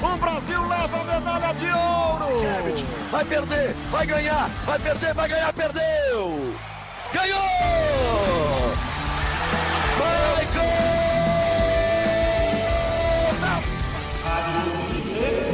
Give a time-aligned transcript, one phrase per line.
[0.00, 2.40] O Brasil leva a medalha de ouro.
[2.40, 6.54] Kevin vai perder, vai ganhar, vai perder, vai ganhar, perdeu.
[7.12, 7.42] Ganhou!
[9.98, 10.78] Michael!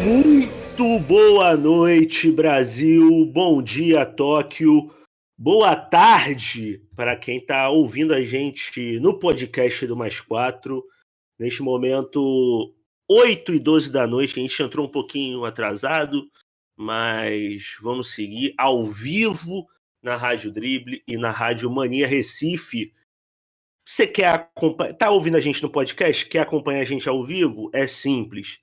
[0.05, 3.25] Muito boa noite, Brasil.
[3.33, 4.91] Bom dia, Tóquio.
[5.39, 10.85] Boa tarde para quem está ouvindo a gente no podcast do Mais Quatro.
[11.39, 12.75] Neste momento,
[13.09, 16.31] 8 e 12 da noite, a gente entrou um pouquinho atrasado,
[16.77, 19.67] mas vamos seguir ao vivo
[20.03, 22.93] na Rádio Drible e na Rádio Mania Recife.
[23.87, 26.27] Você quer acompanhar, tá ouvindo a gente no podcast?
[26.27, 27.71] Quer acompanhar a gente ao vivo?
[27.75, 28.59] É simples.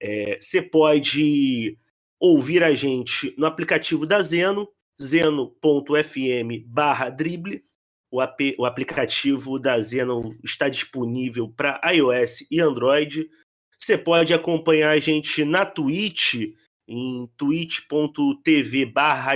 [0.00, 1.78] É, você pode
[2.18, 4.68] ouvir a gente no aplicativo da Zeno,
[5.00, 7.64] zeno.fm barra drible.
[8.10, 13.28] O, ap o aplicativo da Zeno está disponível para iOS e Android.
[13.84, 16.54] Você pode acompanhar a gente na Twitch,
[16.88, 19.32] em twitch.tv barra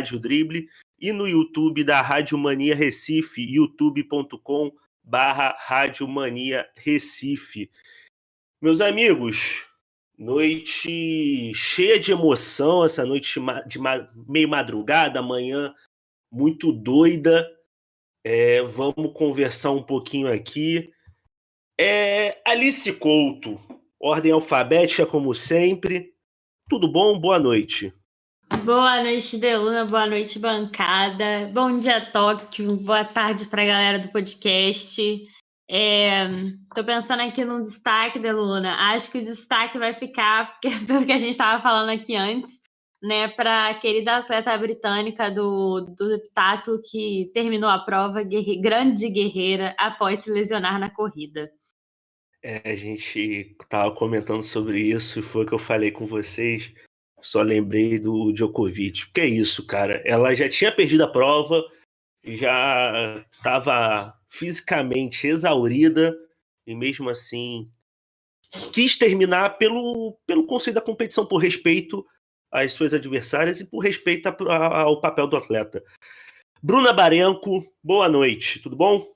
[0.98, 4.72] e no YouTube da Rádio Mania Recife, youtube.com
[5.04, 7.70] barra Rádio Mania Recife.
[8.58, 9.66] Meus amigos,
[10.16, 13.78] noite cheia de emoção, essa noite de
[14.26, 15.74] meio madrugada, amanhã
[16.32, 17.46] muito doida.
[18.24, 20.90] É, vamos conversar um pouquinho aqui.
[21.78, 23.60] É, Alice Couto,
[24.00, 26.12] Ordem alfabética, como sempre.
[26.68, 27.18] Tudo bom?
[27.18, 27.92] Boa noite.
[28.64, 29.84] Boa noite, Deluna.
[29.84, 31.50] Boa noite, bancada.
[31.52, 32.76] Bom dia, Tóquio.
[32.76, 35.02] Boa tarde para a galera do podcast.
[35.02, 35.26] Estou
[35.68, 38.74] é, pensando aqui num destaque, Deluna.
[38.92, 42.60] Acho que o destaque vai ficar, pelo que a gente estava falando aqui antes,
[43.02, 49.08] né, para a querida atleta britânica do, do Tato, que terminou a prova guerre, grande
[49.10, 51.50] guerreira após se lesionar na corrida.
[52.42, 56.72] É, a gente tava comentando sobre isso e foi que eu falei com vocês.
[57.20, 59.10] Só lembrei do Djokovic.
[59.12, 60.02] Que é isso, cara?
[60.06, 61.62] Ela já tinha perdido a prova,
[62.24, 66.16] já estava fisicamente exaurida
[66.66, 67.70] e mesmo assim
[68.72, 72.06] quis terminar pelo, pelo conceito da competição, por respeito
[72.50, 75.82] às suas adversárias e por respeito ao papel do atleta.
[76.62, 79.06] Bruna Barenco, boa noite, tudo bom?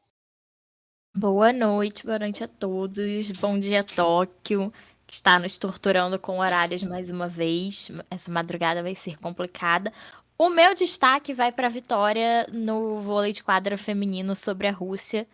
[1.14, 3.30] Boa noite, boa noite a todos.
[3.32, 4.72] Bom dia, Tóquio,
[5.06, 7.90] que está nos torturando com horários mais uma vez.
[8.10, 9.92] Essa madrugada vai ser complicada.
[10.38, 15.28] O meu destaque vai para a vitória no vôlei de quadra feminino sobre a Rússia,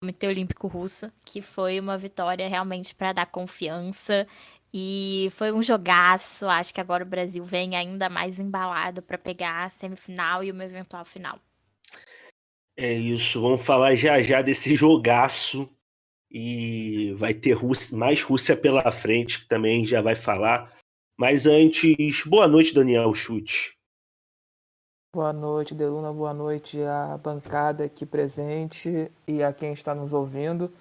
[0.00, 4.26] Comitê Olímpico Russo, que foi uma vitória realmente para dar confiança
[4.72, 6.46] e foi um jogaço.
[6.48, 10.64] Acho que agora o Brasil vem ainda mais embalado para pegar a semifinal e uma
[10.64, 11.38] eventual final.
[12.80, 15.68] É isso, vamos falar já já desse jogaço
[16.30, 20.72] e vai ter Rússia, mais Rússia pela frente, que também já vai falar.
[21.18, 23.76] Mas antes, boa noite, Daniel Chute.
[25.12, 30.72] Boa noite, Deluna, boa noite à bancada aqui presente e a quem está nos ouvindo.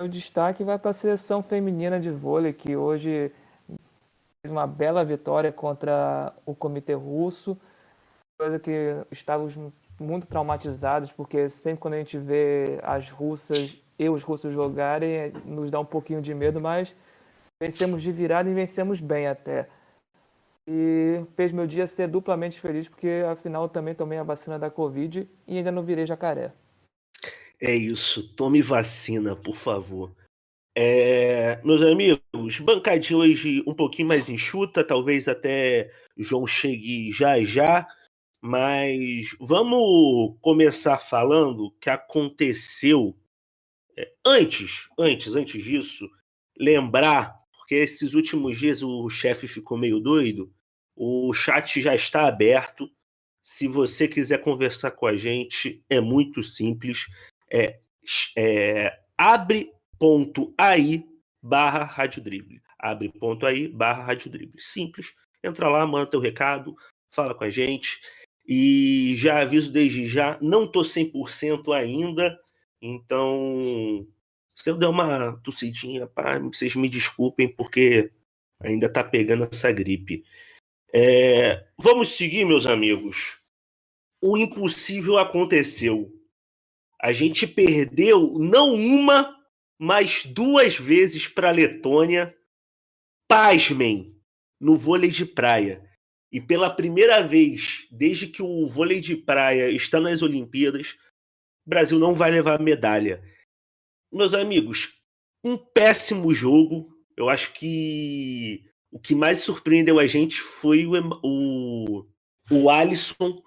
[0.00, 3.32] O destaque vai para a seleção feminina de vôlei, que hoje
[3.66, 7.58] fez uma bela vitória contra o Comitê Russo,
[8.38, 9.56] coisa que estávamos
[9.98, 15.70] muito traumatizados, porque sempre quando a gente vê as russas e os russos jogarem, nos
[15.70, 16.94] dá um pouquinho de medo, mas
[17.60, 19.68] vencemos de virada e vencemos bem até.
[20.66, 25.28] E fez meu dia ser duplamente feliz, porque afinal também tomei a vacina da Covid
[25.46, 26.52] e ainda não virei jacaré.
[27.60, 30.12] É isso, tome vacina, por favor.
[30.76, 37.88] É, meus amigos, bancadinha hoje um pouquinho mais enxuta, talvez até João chegue já já.
[38.40, 43.16] Mas vamos começar falando o que aconteceu
[43.96, 46.08] é, antes, antes, antes disso,
[46.56, 50.52] lembrar, porque esses últimos dias o chefe ficou meio doido,
[50.94, 52.88] o chat já está aberto.
[53.42, 57.06] Se você quiser conversar com a gente, é muito simples.
[57.50, 57.80] É,
[58.36, 61.04] é abre.ai
[61.42, 62.60] barra Rádio Drible.
[62.78, 64.60] Abre.ai barra Rádio Drible.
[64.60, 65.14] Simples.
[65.42, 66.76] Entra lá, manda teu recado,
[67.10, 68.00] fala com a gente.
[68.48, 72.40] E já aviso desde já, não tô 100% ainda,
[72.80, 74.08] então
[74.58, 78.10] se eu der uma tossidinha, pá, vocês me desculpem porque
[78.58, 80.24] ainda tá pegando essa gripe.
[80.92, 83.40] É, vamos seguir, meus amigos.
[84.20, 86.12] O impossível aconteceu.
[87.00, 89.36] A gente perdeu não uma,
[89.78, 92.34] mas duas vezes para a Letônia.
[93.28, 94.16] Pasmem,
[94.58, 95.87] no vôlei de praia.
[96.30, 100.98] E pela primeira vez, desde que o vôlei de praia está nas Olimpíadas,
[101.66, 103.22] o Brasil não vai levar medalha.
[104.12, 104.94] Meus amigos,
[105.42, 106.94] um péssimo jogo.
[107.16, 110.92] Eu acho que o que mais surpreendeu a gente foi o,
[111.22, 112.06] o,
[112.50, 113.42] o Alisson,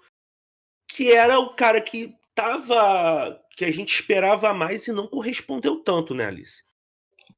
[0.88, 3.40] que era o cara que tava.
[3.56, 6.62] que a gente esperava mais e não correspondeu tanto, né, Alice?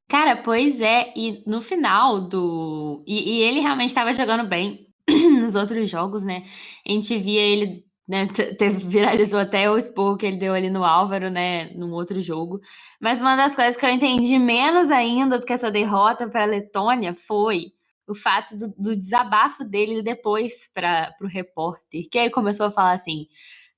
[0.07, 3.03] Cara, pois é, e no final do.
[3.07, 4.84] E, e ele realmente estava jogando bem
[5.41, 6.43] nos outros jogos, né?
[6.87, 8.27] A gente via ele, né?
[8.85, 11.71] Viralizou até o expor que ele deu ali no Álvaro, né?
[11.75, 12.59] Num outro jogo.
[12.99, 16.47] Mas uma das coisas que eu entendi menos ainda do que essa derrota para a
[16.47, 17.67] Letônia foi
[18.07, 22.93] o fato do, do desabafo dele depois para o repórter, que aí começou a falar
[22.93, 23.27] assim: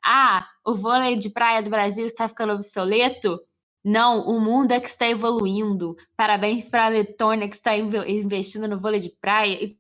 [0.04, 3.40] ah, o vôlei de praia do Brasil está ficando obsoleto.
[3.84, 5.96] Não, o mundo é que está evoluindo.
[6.16, 9.64] Parabéns para a Letônia que está investindo no vôlei de praia.
[9.64, 9.78] E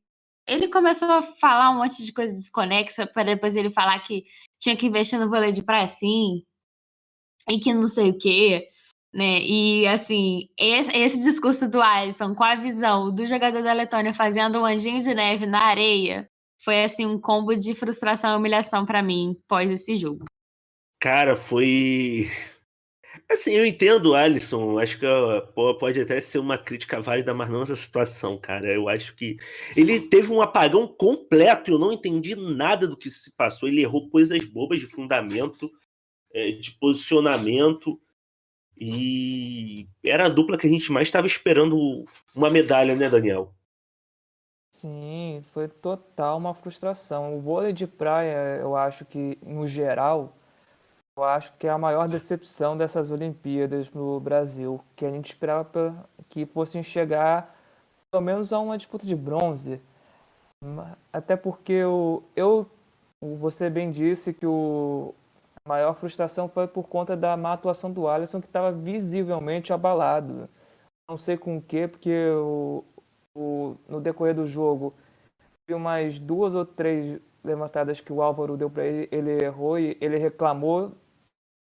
[0.47, 4.23] ele começou a falar um monte de coisa desconexa para depois ele falar que
[4.59, 6.43] tinha que investir no vôlei de praia sim.
[7.49, 8.67] E que não sei o quê.
[9.13, 9.39] Né?
[9.41, 14.59] E assim, esse, esse discurso do Alisson com a visão do jogador da Letônia fazendo
[14.59, 16.29] um anjinho de neve na areia
[16.63, 20.25] foi assim um combo de frustração e humilhação para mim pós esse jogo.
[20.99, 22.29] Cara, foi
[23.29, 25.05] Assim, eu entendo Alisson, acho que
[25.53, 28.73] pode até ser uma crítica válida, mas não essa situação, cara.
[28.73, 29.37] Eu acho que
[29.75, 33.67] ele teve um apagão completo, eu não entendi nada do que se passou.
[33.67, 35.69] Ele errou coisas bobas de fundamento,
[36.33, 37.99] é, de posicionamento,
[38.79, 43.53] e era a dupla que a gente mais estava esperando uma medalha, né, Daniel?
[44.69, 47.35] Sim, foi total uma frustração.
[47.35, 50.36] O vôlei de praia, eu acho que, no geral,
[51.17, 56.07] eu acho que é a maior decepção dessas Olimpíadas no Brasil, que a gente esperava
[56.29, 57.55] que fossem chegar
[58.11, 59.81] pelo menos a uma disputa de bronze.
[61.11, 62.69] Até porque eu, eu
[63.19, 65.15] você bem disse que o,
[65.65, 70.47] a maior frustração foi por conta da má atuação do Alisson, que estava visivelmente abalado.
[71.09, 72.83] Não sei com o que, porque o,
[73.35, 74.93] o, no decorrer do jogo,
[75.67, 79.97] vi umas duas ou três levantadas que o Álvaro deu para ele, ele errou e
[79.99, 80.93] ele reclamou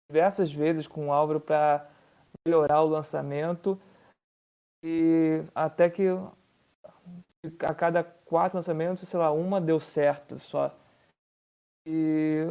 [0.10, 1.90] diversas vezes com o Álvaro para
[2.46, 3.80] melhorar o lançamento
[4.84, 6.08] e até que
[7.60, 10.76] a cada quatro lançamentos, sei lá, uma deu certo só.
[11.88, 12.48] E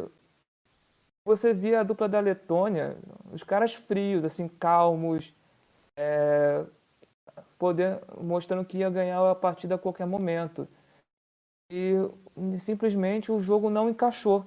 [1.25, 2.97] você via a dupla da Letônia,
[3.31, 5.33] os caras frios, assim, calmos,
[5.97, 6.65] é,
[7.57, 10.67] poder, mostrando que ia ganhar a partida a qualquer momento.
[11.71, 11.93] E
[12.59, 14.45] simplesmente o jogo não encaixou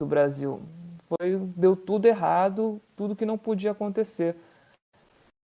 [0.00, 0.62] do Brasil
[1.06, 4.36] foi deu tudo errado, tudo que não podia acontecer.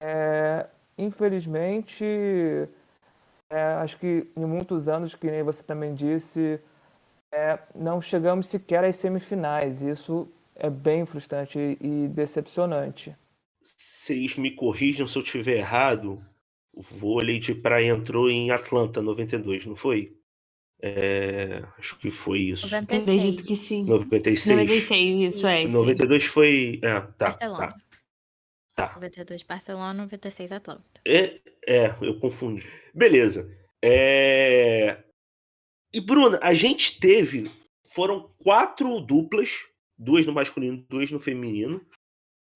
[0.02, 0.68] É,
[0.98, 2.06] infelizmente,
[3.50, 6.60] é, acho que em muitos anos, que nem você também disse,
[7.32, 9.82] é, não chegamos sequer às semifinais.
[9.82, 13.16] Isso é bem frustrante e decepcionante.
[13.62, 16.24] Vocês me corrijam se eu estiver errado.
[16.74, 20.17] O vôlei de praia entrou em Atlanta 92, não foi?
[20.80, 22.70] É, acho que foi isso.
[22.70, 23.18] 96.
[23.18, 23.84] Acredito que sim.
[23.86, 24.58] 96.
[24.58, 25.68] 96, isso é.
[25.68, 26.30] 92 sim.
[26.30, 26.80] foi.
[26.84, 27.76] É, tá, Barcelona.
[28.76, 28.88] Tá.
[28.90, 28.94] tá.
[28.96, 31.02] 92 Barcelona, 96 Atlanta.
[31.06, 32.68] É, é, eu confundi.
[32.94, 33.52] Beleza.
[33.84, 35.04] É...
[35.94, 37.52] E, Bruna, a gente teve.
[37.86, 39.66] Foram quatro duplas,
[39.98, 41.84] duas no masculino, duas no feminino.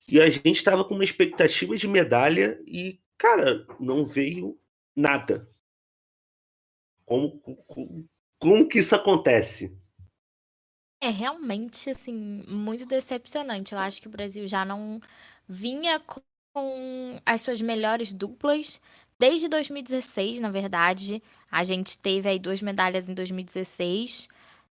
[0.10, 4.60] E a gente estava com uma expectativa de medalha e, cara, não veio
[4.96, 5.50] nada.
[7.06, 8.10] Como, como,
[8.42, 9.78] como que isso acontece?
[11.00, 13.74] É realmente assim muito decepcionante.
[13.74, 15.00] Eu acho que o Brasil já não
[15.48, 18.82] vinha com as suas melhores duplas
[19.20, 21.22] desde 2016, na verdade.
[21.52, 24.28] A gente teve aí duas medalhas em 2016.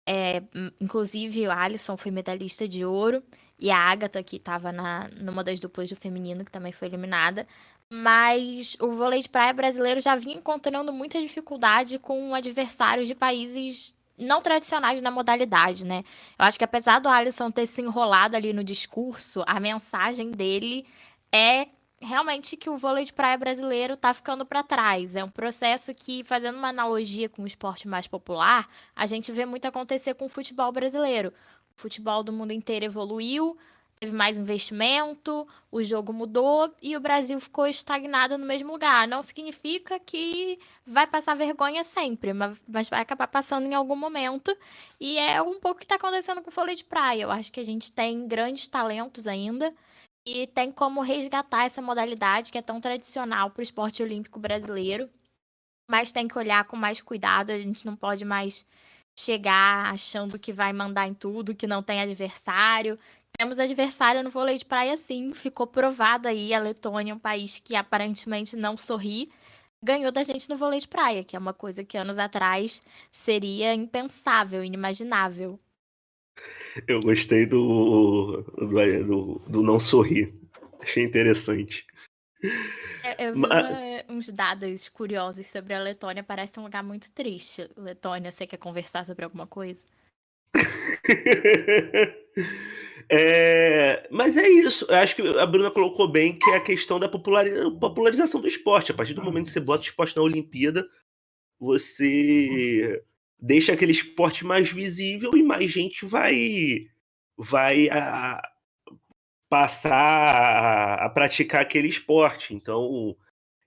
[0.09, 0.41] É,
[0.79, 3.21] inclusive o Alisson foi medalhista de ouro
[3.59, 7.45] e a Agatha que estava numa das duplas do feminino que também foi eliminada
[7.89, 13.95] mas o vôlei de praia brasileiro já vinha encontrando muita dificuldade com adversários de países
[14.17, 16.03] não tradicionais na modalidade, né?
[16.37, 20.85] Eu acho que apesar do Alisson ter se enrolado ali no discurso, a mensagem dele
[21.31, 21.67] é
[21.99, 25.15] realmente que o vôlei de praia brasileiro está ficando para trás.
[25.15, 29.45] É um processo que, fazendo uma analogia com o esporte mais popular, a gente vê
[29.45, 31.33] muito acontecer com o futebol brasileiro.
[31.75, 33.57] O futebol do mundo inteiro evoluiu,
[33.99, 39.07] teve mais investimento, o jogo mudou e o Brasil ficou estagnado no mesmo lugar.
[39.07, 44.55] Não significa que vai passar vergonha sempre, mas vai acabar passando em algum momento.
[44.99, 47.23] E é um pouco o que está acontecendo com o vôlei de praia.
[47.23, 49.73] Eu acho que a gente tem grandes talentos ainda
[50.25, 55.09] e tem como resgatar essa modalidade que é tão tradicional para o esporte olímpico brasileiro.
[55.89, 58.65] Mas tem que olhar com mais cuidado, a gente não pode mais
[59.17, 62.99] chegar achando que vai mandar em tudo, que não tem adversário.
[63.37, 65.31] Temos adversário no vôlei de praia, sim.
[65.31, 69.31] Ficou provado aí a Letônia, um país que aparentemente não sorri
[69.81, 73.75] ganhou da gente no vôlei de praia, que é uma coisa que anos atrás seria
[73.75, 75.59] impensável, inimaginável.
[76.87, 80.33] Eu gostei do, do, do, não sorrir.
[80.79, 81.85] Achei interessante.
[82.41, 87.11] Eu, eu vi Ma- uma- uns dados curiosos sobre a Letônia, parece um lugar muito
[87.11, 87.69] triste.
[87.77, 89.85] Letônia, você quer conversar sobre alguma coisa?
[93.09, 94.85] É, mas é isso.
[94.89, 98.47] Eu acho que a Bruna colocou bem que é a questão da populari- popularização do
[98.47, 98.91] esporte.
[98.91, 100.87] A partir do momento que você bota o esporte na Olimpíada,
[101.59, 103.03] você
[103.39, 106.87] deixa aquele esporte mais visível e mais gente vai
[107.37, 108.41] vai a-
[109.49, 112.53] passar a, a praticar aquele esporte.
[112.53, 113.15] Então,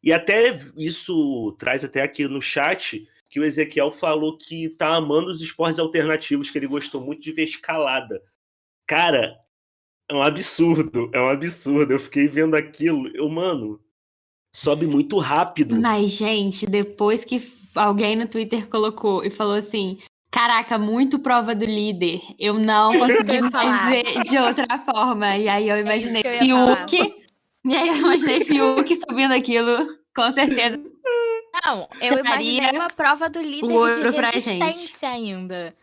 [0.02, 5.30] e até isso traz até aqui no chat que o Ezequiel falou que tá amando
[5.30, 8.23] os esportes alternativos, que ele gostou muito de ver escalada.
[8.90, 9.38] Cara,
[10.11, 11.92] é um absurdo, é um absurdo.
[11.92, 13.80] Eu fiquei vendo aquilo, eu, mano,
[14.52, 15.80] sobe muito rápido.
[15.80, 17.40] Mas, gente, depois que
[17.76, 19.97] alguém no Twitter colocou e falou assim:
[20.28, 22.20] Caraca, muito prova do líder.
[22.37, 25.37] Eu não É consegui mais ver de outra forma.
[25.37, 27.14] E aí eu imaginei que eu Fiuk.
[27.62, 30.82] E aí eu imaginei Fiuk subindo aquilo, com certeza.
[31.64, 35.76] Não, eu imaginei uma prova do líder de resistência ainda,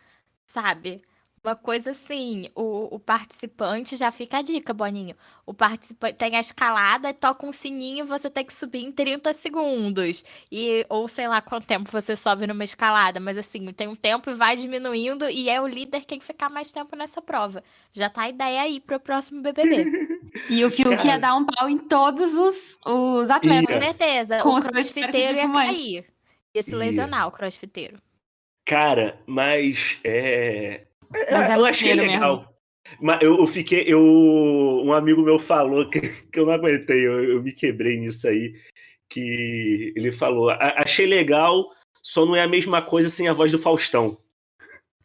[0.44, 1.00] sabe?
[1.42, 5.14] Uma coisa assim, o, o participante, já fica a dica, Boninho.
[5.46, 10.24] O participante tem a escalada, toca um sininho, você tem que subir em 30 segundos.
[10.50, 14.30] E, ou sei lá quanto tempo você sobe numa escalada, mas assim, tem um tempo
[14.30, 17.62] e vai diminuindo, e é o líder quem ficar mais tempo nessa prova.
[17.92, 19.84] Já tá a ideia aí pro próximo BBB.
[20.50, 23.76] E o Fiuk ia dar um pau em todos os, os Com atletas.
[23.76, 23.82] Ia.
[23.82, 26.06] certeza, Com o os crossfiteiro ia cair.
[26.54, 27.96] Ia se lesionar o crossfiteiro.
[28.64, 30.87] Cara, mas é.
[31.14, 32.54] É- Mas é eu achei legal.
[33.00, 33.84] Mas eu, eu fiquei.
[33.86, 36.00] Eu, um amigo meu falou que,
[36.32, 38.52] que eu não aguentei, eu, eu me quebrei nisso aí.
[39.10, 41.64] Que ele falou: "A- achei legal,
[42.02, 44.18] só não é a mesma coisa sem a voz do Faustão.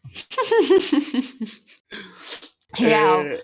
[2.76, 3.22] Real.
[3.22, 3.44] É,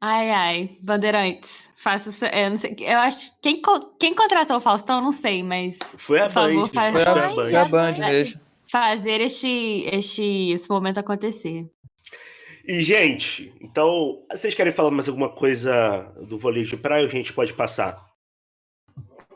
[0.00, 2.26] Ai, ai, Bandeirantes, faça isso.
[2.26, 2.76] Eu não sei.
[2.80, 3.30] Eu acho.
[3.42, 3.62] Quem,
[3.98, 6.68] quem contratou o Faustão, não sei, mas foi a Por favor, Band.
[6.68, 7.60] faz- Foi a Ai, Band.
[7.60, 8.40] A Band é- mesmo.
[8.70, 11.64] fazer este, este esse momento acontecer.
[12.66, 17.12] E, gente, então, vocês querem falar mais alguma coisa do vôlei de praia ou a
[17.12, 18.04] gente pode passar?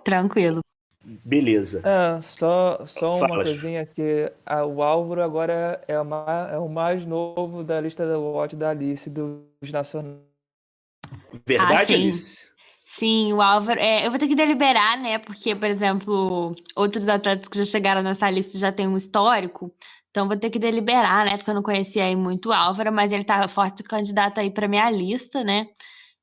[0.05, 0.61] Tranquilo.
[1.05, 1.83] Beleza.
[1.85, 3.53] É, só, só uma Fala, Ju.
[3.53, 8.07] coisinha que a- o Álvaro agora é o, mais, é o mais novo da lista
[8.07, 9.41] da watch da Alice dos
[9.73, 10.19] nacionais.
[11.47, 11.95] Verdade, Ah, sim.
[11.95, 12.51] Alice?
[12.85, 13.79] Sim, o Álvaro.
[13.81, 15.19] é, eu vou ter que deliberar, né?
[15.19, 19.73] Porque, por exemplo, outros atletas que já chegaram nessa lista já têm um histórico.
[20.11, 21.37] Então, vou ter que deliberar, né?
[21.37, 24.67] Porque eu não conhecia aí muito o Álvaro, mas ele tá forte candidato aí pra
[24.69, 25.67] minha lista, né?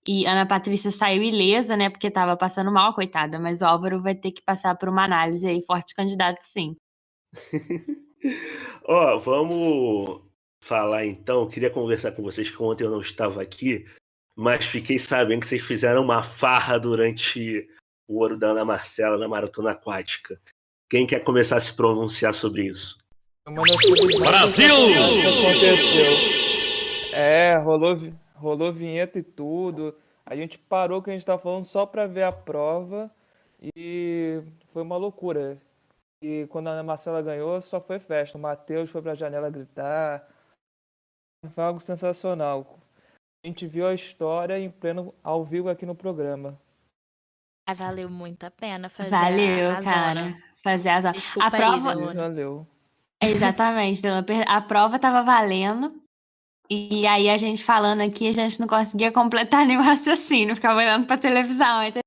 [0.07, 1.89] E Ana Patrícia saiu ilesa, né?
[1.89, 3.39] Porque tava passando mal, coitada.
[3.39, 6.75] Mas o Álvaro vai ter que passar por uma análise aí, forte candidato, sim.
[8.85, 10.21] Ó, vamos
[10.63, 11.41] falar então.
[11.41, 13.85] Eu queria conversar com vocês que ontem eu não estava aqui,
[14.35, 17.67] mas fiquei sabendo que vocês fizeram uma farra durante
[18.07, 20.39] o ouro da Ana Marcela na maratona aquática.
[20.89, 22.97] Quem quer começar a se pronunciar sobre isso?
[23.47, 24.75] Brasil!
[25.23, 26.11] aconteceu.
[27.13, 27.95] É, rolou,
[28.35, 29.95] rolou vinheta e tudo.
[30.25, 33.09] A gente parou o que a gente tava falando só pra ver a prova
[33.75, 34.41] e
[34.73, 35.57] foi uma loucura.
[36.21, 38.37] E quando a Ana Marcela ganhou, só foi festa.
[38.37, 40.27] O Matheus foi pra janela gritar.
[41.53, 42.67] Foi algo sensacional.
[43.45, 46.59] A gente viu a história em pleno ao vivo aqui no programa.
[47.69, 50.33] Ah, valeu muito a pena fazer Valeu, a, cara.
[50.61, 52.21] Fazer as Desculpa A aí, prova- Deluna.
[52.23, 52.67] Valeu.
[53.21, 54.01] Exatamente,
[54.47, 56.01] A prova tava valendo.
[56.69, 61.07] E aí a gente falando aqui, a gente não conseguia completar nenhum raciocínio, ficava olhando
[61.07, 61.83] pra televisão.
[61.83, 62.01] Então,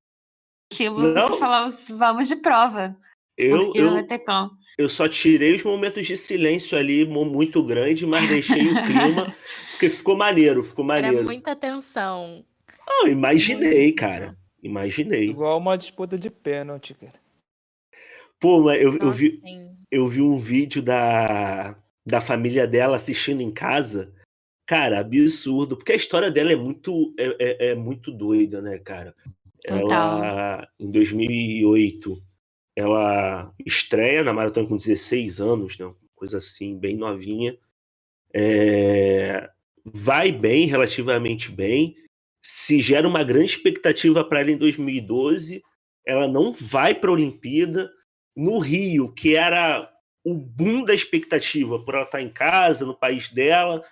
[0.71, 1.37] tipo, Não.
[1.37, 2.95] falamos, vamos de prova.
[3.37, 4.51] Eu, porque não vai eu, ter como.
[4.77, 9.35] eu só tirei os momentos de silêncio ali, muito grande, mas deixei o clima,
[9.71, 11.25] porque ficou maneiro, ficou Era maneiro.
[11.25, 12.45] muita tensão.
[12.85, 14.25] Não, imaginei, muita cara.
[14.27, 14.41] tensão.
[14.61, 15.29] Imaginei.
[15.29, 17.19] Igual uma disputa de pênalti, cara.
[18.39, 19.75] Pô, mas eu, eu Nossa, vi, sim.
[19.91, 24.13] Eu vi um vídeo da, da família dela assistindo em casa.
[24.65, 25.75] Cara, absurdo.
[25.75, 29.13] Porque a história dela é muito, é, é- é muito doida, né, cara?
[29.67, 30.23] Total.
[30.23, 32.23] Ela, em 2008,
[32.75, 35.93] ela estreia na maratona com 16 anos, né?
[36.15, 37.57] Coisa assim, bem novinha.
[38.33, 39.49] É,
[39.83, 41.95] vai bem, relativamente bem.
[42.43, 45.61] Se gera uma grande expectativa para ela em 2012.
[46.05, 47.91] Ela não vai para a Olimpíada.
[48.35, 49.91] No Rio, que era
[50.23, 53.83] o boom da expectativa por ela estar em casa, no país dela,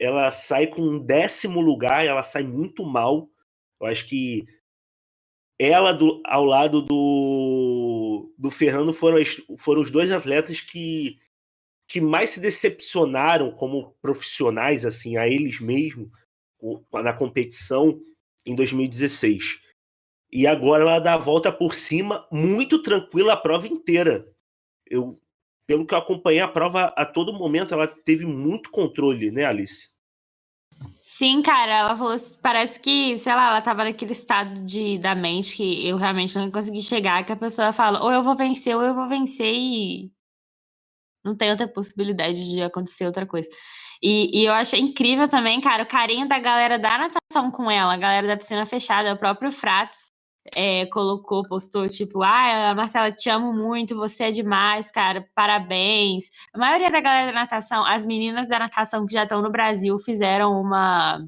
[0.00, 3.28] ela sai com um décimo lugar, ela sai muito mal.
[3.80, 4.44] Eu acho que
[5.58, 6.88] ela do- ao lado do
[8.22, 9.18] do, do Fernando foram,
[9.58, 11.18] foram os dois atletas que,
[11.88, 16.10] que mais se decepcionaram como profissionais, assim, a eles mesmos,
[16.92, 18.00] na competição
[18.46, 19.61] em 2016.
[20.32, 24.26] E agora ela dá a volta por cima, muito tranquila a prova inteira.
[24.86, 25.20] Eu,
[25.66, 29.90] pelo que eu acompanhei a prova a todo momento, ela teve muito controle, né, Alice?
[31.02, 35.56] Sim, cara, ela falou, parece que, sei lá, ela tava naquele estado de, da mente
[35.56, 38.82] que eu realmente não consegui chegar, que a pessoa fala, ou eu vou vencer, ou
[38.82, 40.10] eu vou vencer e
[41.22, 43.48] não tem outra possibilidade de acontecer outra coisa.
[44.02, 47.94] E, e eu achei incrível também, cara, o carinho da galera da natação com ela,
[47.94, 50.10] a galera da piscina fechada, o próprio Fratos,
[50.50, 56.24] é, colocou, postou, tipo, ah, Marcela, te amo muito, você é demais, cara, parabéns.
[56.52, 59.98] A maioria da galera da natação, as meninas da natação que já estão no Brasil,
[59.98, 61.22] fizeram uma.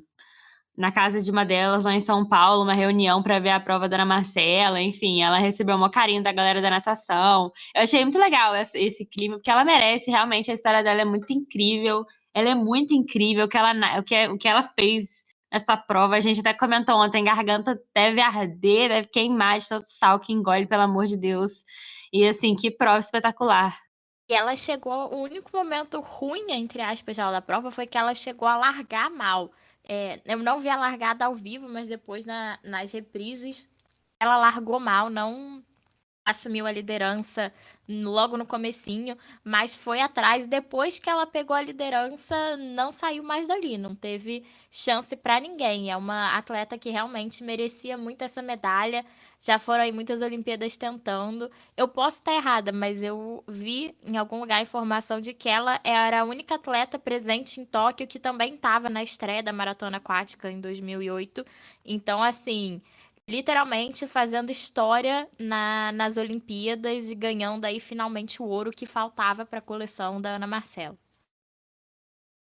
[0.77, 3.89] Na casa de uma delas, lá em São Paulo, uma reunião para ver a prova
[3.89, 7.53] da Ana Marcela, enfim, ela recebeu um carinho da galera da natação.
[7.77, 11.05] Eu achei muito legal esse, esse clima, porque ela merece, realmente, a história dela é
[11.05, 12.05] muito incrível.
[12.35, 15.24] Ela é muito incrível, o que ela, o que, o que ela fez
[15.55, 16.17] essa prova.
[16.17, 20.67] A gente até comentou ontem, garganta deve arder, deve queimar de tanto sal que engole,
[20.67, 21.65] pelo amor de Deus.
[22.13, 23.79] E assim, que prova espetacular.
[24.29, 28.49] E ela chegou, o único momento ruim, entre aspas, da prova foi que ela chegou
[28.49, 29.53] a largar mal.
[29.87, 33.69] É, eu não vi a largada ao vivo, mas depois na, nas reprises
[34.19, 35.63] ela largou mal, não
[36.25, 37.53] assumiu a liderança
[37.87, 40.47] logo no comecinho, mas foi atrás.
[40.47, 45.91] Depois que ela pegou a liderança, não saiu mais dali, não teve chance para ninguém.
[45.91, 49.05] É uma atleta que realmente merecia muito essa medalha.
[49.41, 51.51] Já foram aí muitas Olimpíadas tentando.
[51.77, 55.79] Eu posso estar errada, mas eu vi em algum lugar a informação de que ela
[55.85, 60.51] era a única atleta presente em Tóquio que também estava na estreia da maratona aquática
[60.51, 61.45] em 2008.
[61.85, 62.81] Então, assim,
[63.29, 69.59] literalmente fazendo história na, nas Olimpíadas e ganhando aí finalmente o ouro que faltava para
[69.59, 70.97] a coleção da Ana Marcela.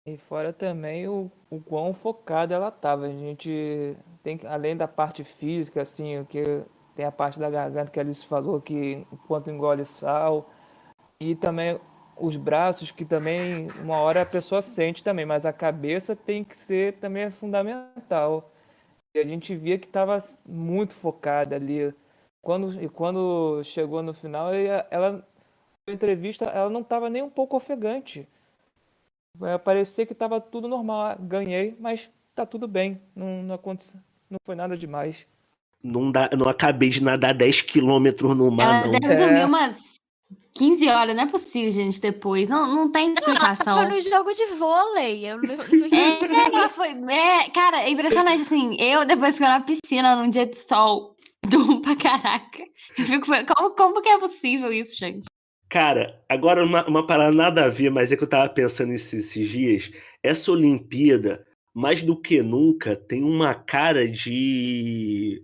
[0.05, 3.05] E fora também o, o quão focada ela estava.
[3.05, 6.43] A gente tem, além da parte física, assim, o que
[6.95, 10.51] tem a parte da garganta que a Alice falou, que enquanto engole sal,
[11.19, 11.79] e também
[12.17, 16.57] os braços, que também uma hora a pessoa sente também, mas a cabeça tem que
[16.57, 18.50] ser também fundamental.
[19.13, 21.93] E a gente via que estava muito focada ali.
[22.41, 24.51] Quando, e quando chegou no final,
[24.89, 25.27] ela,
[25.85, 28.27] na entrevista, ela não estava nem um pouco ofegante.
[29.63, 31.01] Parecia que estava tudo normal.
[31.01, 33.01] Ah, ganhei, mas tá tudo bem.
[33.15, 33.99] Não, não aconteceu.
[34.29, 35.27] Não foi nada demais.
[35.83, 38.99] Não, dá, não acabei de nadar 10 quilômetros no mar, ela não.
[38.99, 39.45] Deve dormir é.
[39.45, 40.00] umas
[40.53, 42.49] 15 horas, não é possível, gente, depois.
[42.49, 43.77] Não, não tem explicação.
[43.77, 45.25] Não, foi no jogo de vôlei.
[45.25, 45.55] Eu, não,
[46.63, 48.75] é, foi, é, cara, é impressionante, assim.
[48.79, 51.15] Eu, depois que eu na piscina, num dia de sol,
[51.47, 52.63] durmo pra caraca.
[52.97, 55.25] Eu fico, como, como que é possível isso, gente?
[55.69, 59.13] Cara, agora uma, uma parada nada a ver, mas é que eu tava pensando esses,
[59.13, 59.91] esses dias.
[60.21, 65.41] Essa Olimpíada, mais do que nunca, tem uma cara de,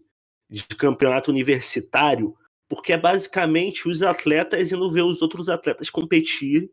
[0.49, 2.35] de campeonato universitário
[2.69, 6.69] porque é basicamente os atletas indo ver os outros atletas competir.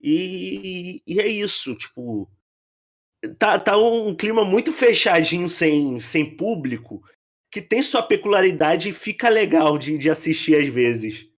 [0.00, 2.30] E, e é isso, tipo.
[3.38, 7.02] Tá, tá um clima muito fechadinho, sem, sem público,
[7.50, 11.28] que tem sua peculiaridade e fica legal de, de assistir às vezes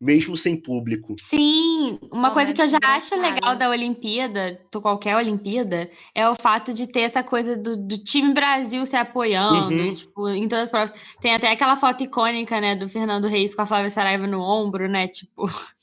[0.00, 1.14] mesmo sem público.
[1.18, 6.74] Sim, uma coisa que eu já acho legal da Olimpíada, qualquer Olimpíada, é o fato
[6.74, 9.92] de ter essa coisa do, do time Brasil se apoiando, uhum.
[9.92, 10.92] tipo, em todas as provas.
[11.20, 14.88] Tem até aquela foto icônica, né, do Fernando Reis com a Flávia Saraiva no ombro,
[14.88, 15.46] né, tipo,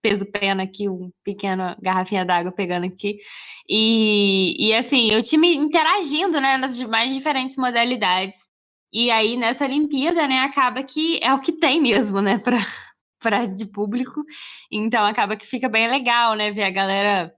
[0.00, 3.18] peso pena aqui, um pequeno garrafinha d'água pegando aqui.
[3.68, 8.36] E, e assim, o time interagindo, né, nas mais diferentes modalidades.
[8.92, 12.58] E aí, nessa Olimpíada, né, acaba que é o que tem mesmo, né, pra,
[13.26, 14.24] para de público.
[14.70, 16.52] Então acaba que fica bem legal, né?
[16.52, 17.34] Ver a galera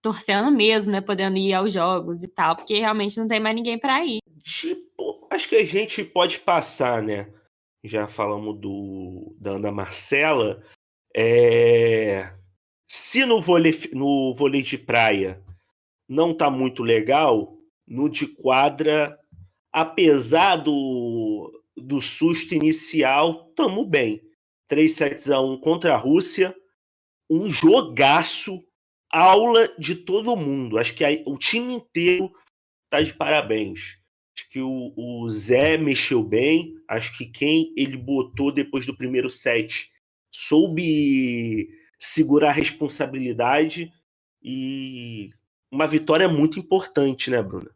[0.00, 1.00] torcendo mesmo, né?
[1.00, 4.20] Podendo ir aos jogos e tal, porque realmente não tem mais ninguém para ir.
[4.44, 7.28] Tipo, acho que a gente pode passar, né?
[7.82, 10.62] Já falamos do da Ana Marcela.
[11.14, 12.32] É...
[12.86, 15.42] Se no vôlei, no vôlei de praia
[16.08, 17.56] não tá muito legal,
[17.88, 19.18] no de quadra,
[19.72, 24.20] apesar do, do susto inicial, tamo bem
[24.72, 26.56] 3 sets a 1 contra a Rússia.
[27.28, 28.64] Um jogaço,
[29.10, 30.78] aula de todo mundo.
[30.78, 32.32] Acho que o time inteiro
[32.88, 33.98] tá de parabéns.
[34.34, 36.72] Acho que o, o Zé mexeu bem.
[36.88, 39.92] Acho que quem ele botou depois do primeiro set
[40.30, 43.92] soube segurar a responsabilidade
[44.42, 45.28] e
[45.70, 47.70] uma vitória muito importante, né, Bruna?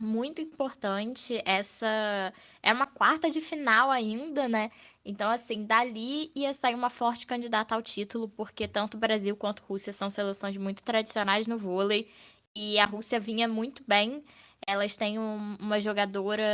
[0.00, 1.40] muito importante.
[1.44, 4.70] Essa é uma quarta de final ainda, né?
[5.04, 9.62] Então, assim, dali ia sair uma forte candidata ao título, porque tanto o Brasil quanto
[9.62, 12.08] a Rússia são seleções muito tradicionais no vôlei.
[12.54, 14.22] E a Rússia vinha muito bem.
[14.66, 16.44] Elas têm um, uma jogadora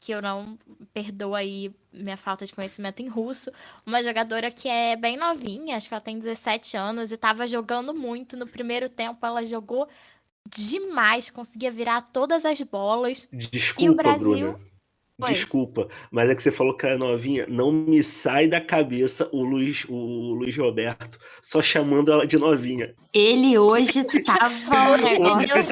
[0.00, 0.56] que eu não
[0.94, 3.52] perdoo aí minha falta de conhecimento em russo,
[3.84, 7.92] uma jogadora que é bem novinha, acho que ela tem 17 anos e estava jogando
[7.92, 9.86] muito no primeiro tempo, ela jogou
[10.48, 13.28] demais, conseguia virar todas as bolas.
[13.30, 14.69] Desculpa, e o Brasil Bruna.
[15.28, 17.46] Desculpa, mas é que você falou que era novinha.
[17.48, 22.94] Não me sai da cabeça o Luiz, o Luiz Roberto só chamando ela de novinha.
[23.12, 24.54] Ele hoje tava
[24.92, 25.08] hoje,
[25.46, 25.70] Deus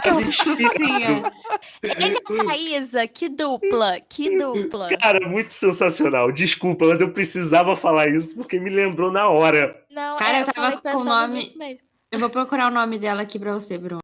[1.82, 4.88] Ele é a Isa, que dupla, que dupla.
[4.98, 6.32] Cara, muito sensacional.
[6.32, 9.80] Desculpa, mas eu precisava falar isso porque me lembrou na hora.
[9.90, 11.40] Não, Cara, eu, eu tava com o nome.
[12.10, 14.00] Eu vou procurar o nome dela aqui pra você, Bruno.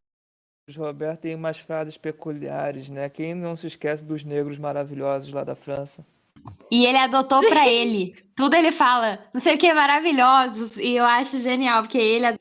[0.73, 3.07] Roberto tem umas frases peculiares, né?
[3.07, 6.03] Quem não se esquece dos negros maravilhosos lá da França?
[6.71, 8.15] E ele adotou para ele.
[8.35, 10.77] Tudo ele fala, não sei o que, maravilhosos.
[10.77, 12.35] E eu acho genial, porque ele.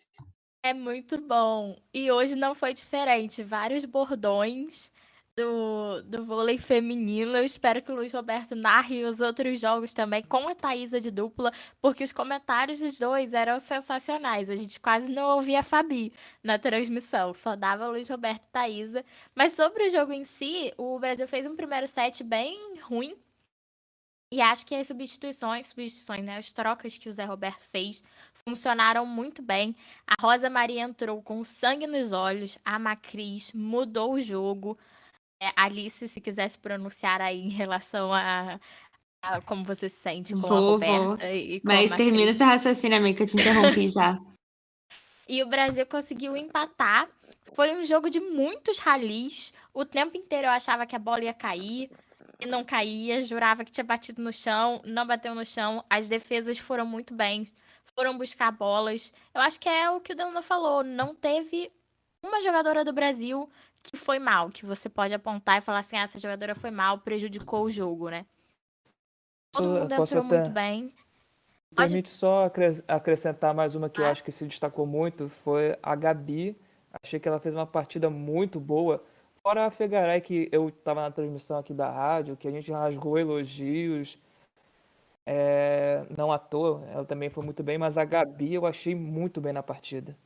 [0.64, 1.76] É muito bom.
[1.92, 3.42] E hoje não foi diferente.
[3.42, 4.90] Vários bordões
[5.36, 7.36] do, do vôlei feminino.
[7.36, 11.10] Eu espero que o Luiz Roberto narre os outros jogos também com a Thaisa de
[11.10, 14.48] dupla, porque os comentários dos dois eram sensacionais.
[14.48, 19.04] A gente quase não ouvia a Fabi na transmissão, só dava Luiz Roberto e Thaisa.
[19.34, 23.16] Mas sobre o jogo em si, o Brasil fez um primeiro set bem ruim.
[24.32, 28.02] E acho que as substituições, substituições, né, as trocas que o Zé Roberto fez
[28.48, 29.76] funcionaram muito bem.
[30.06, 34.76] A Rosa Maria entrou com sangue nos olhos, a Macris mudou o jogo.
[35.40, 38.58] É, Alice, se quiser se pronunciar aí em relação a,
[39.22, 41.34] a como você se sente com vou, a Roberta vou.
[41.34, 44.18] e com Mas a termina esse raciocínio, amiga, que eu te interrompi já.
[45.28, 47.08] E o Brasil conseguiu empatar.
[47.54, 49.52] Foi um jogo de muitos ralis.
[49.72, 51.90] O tempo inteiro eu achava que a bola ia cair
[52.38, 53.24] e não caía.
[53.24, 55.84] Jurava que tinha batido no chão, não bateu no chão.
[55.88, 57.46] As defesas foram muito bem,
[57.96, 59.12] foram buscar bolas.
[59.34, 60.84] Eu acho que é o que o Delano falou.
[60.84, 61.72] Não teve
[62.26, 63.48] uma jogadora do Brasil
[63.82, 66.98] que foi mal, que você pode apontar e falar assim, ah, essa jogadora foi mal,
[66.98, 68.24] prejudicou o jogo, né?
[69.52, 70.34] Todo mundo entrou até...
[70.34, 70.92] muito bem.
[71.76, 72.50] Permite só
[72.88, 74.06] acrescentar mais uma que ah.
[74.06, 76.56] eu acho que se destacou muito, foi a Gabi.
[77.02, 79.02] Achei que ela fez uma partida muito boa.
[79.42, 83.18] Fora a Fegaray, que eu estava na transmissão aqui da rádio, que a gente rasgou
[83.18, 84.16] elogios.
[85.26, 89.40] É, não à toa, ela também foi muito bem, mas a Gabi eu achei muito
[89.40, 90.16] bem na partida.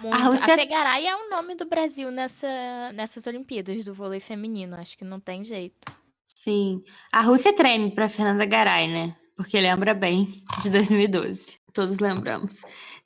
[0.00, 0.14] Muito.
[0.14, 0.54] A, Rússia...
[0.54, 4.76] a Fegaray é o nome do Brasil nessa, nessas Olimpíadas do vôlei feminino.
[4.76, 5.92] Acho que não tem jeito.
[6.26, 6.82] Sim.
[7.12, 9.16] A Rússia treme para Fernanda Garay, né?
[9.36, 11.58] Porque lembra bem de 2012.
[11.72, 12.62] Todos lembramos.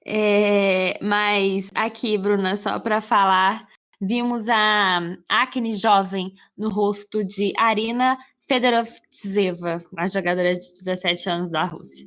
[0.07, 0.99] É...
[1.03, 3.67] Mas aqui, Bruna, só para falar,
[4.01, 11.65] vimos a acne jovem no rosto de Arina Fedorovtseva, a jogadora de 17 anos da
[11.65, 12.07] Rússia.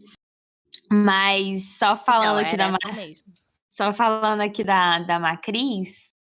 [0.92, 3.26] Mas só falando não, aqui da mesmo.
[3.72, 6.14] Só falando aqui da, da Macris,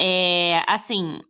[0.00, 1.20] é, assim,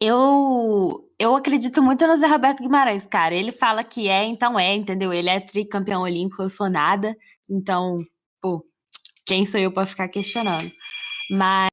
[0.00, 3.32] eu, eu acredito muito no Zé Roberto Guimarães, cara.
[3.32, 5.12] Ele fala que é, então é, entendeu?
[5.12, 7.16] Ele é tricampeão olímpico, eu sou nada.
[7.48, 8.02] Então,
[8.40, 8.60] pô,
[9.24, 10.70] quem sou eu para ficar questionando?
[11.30, 11.68] Mas.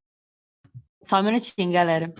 [1.03, 2.13] Só um minutinho, galera.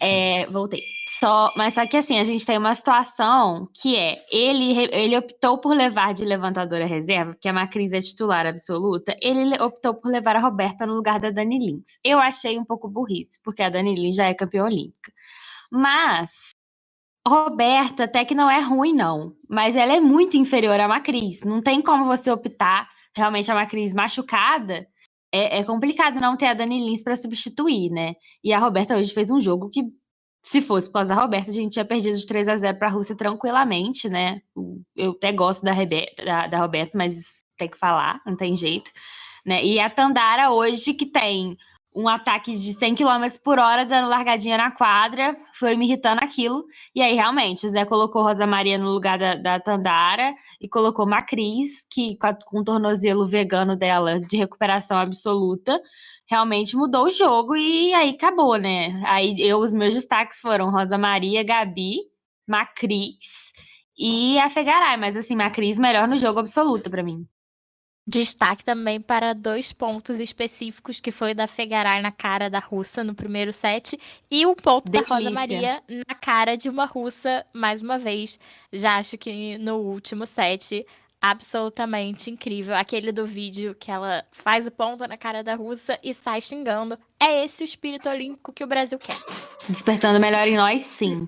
[0.00, 0.80] É, voltei.
[1.08, 5.58] Só, mas só que assim, a gente tem uma situação que é, ele, ele optou
[5.58, 10.36] por levar de levantadora reserva, porque a Macris é titular absoluta, ele optou por levar
[10.36, 11.98] a Roberta no lugar da Dani Lins.
[12.04, 15.10] Eu achei um pouco burrice, porque a Dani Lins já é campeã olímpica.
[15.72, 16.30] Mas,
[17.26, 19.34] Roberta até que não é ruim, não.
[19.48, 21.42] Mas ela é muito inferior à Macris.
[21.44, 24.86] Não tem como você optar, realmente, a Macris machucada,
[25.32, 28.14] é, é complicado não ter a Dani Lins para substituir, né?
[28.42, 29.82] E a Roberta hoje fez um jogo que,
[30.44, 32.88] se fosse por causa da Roberta, a gente tinha perdido de 3 a 0 para
[32.88, 34.40] a Rússia tranquilamente, né?
[34.96, 35.72] Eu até gosto da,
[36.24, 38.90] da, da Roberta, mas tem que falar, não tem jeito.
[39.44, 39.64] Né?
[39.64, 41.56] E a Tandara hoje, que tem
[41.94, 46.64] um ataque de 100 km por hora dando largadinha na quadra, foi me irritando aquilo.
[46.94, 51.06] E aí, realmente, o Zé colocou Rosa Maria no lugar da, da Tandara e colocou
[51.06, 55.80] Macris, que com, com o tornozelo vegano dela de recuperação absoluta,
[56.28, 59.02] realmente mudou o jogo e aí acabou, né?
[59.06, 61.96] Aí eu, os meus destaques foram Rosa Maria, Gabi,
[62.46, 63.52] Macris
[63.98, 67.26] e a Fegaray, mas assim, Macris melhor no jogo absoluto para mim.
[68.10, 73.14] Destaque também para dois pontos específicos, que foi da Fegaray na cara da russa no
[73.14, 75.10] primeiro set e o ponto Delícia.
[75.10, 78.40] da Rosa Maria na cara de uma russa, mais uma vez.
[78.72, 80.86] Já acho que no último set
[81.20, 82.74] absolutamente incrível.
[82.74, 86.98] Aquele do vídeo que ela faz o ponto na cara da russa e sai xingando.
[87.20, 89.18] É esse o espírito olímpico que o Brasil quer.
[89.68, 91.24] Despertando melhor em nós, sim.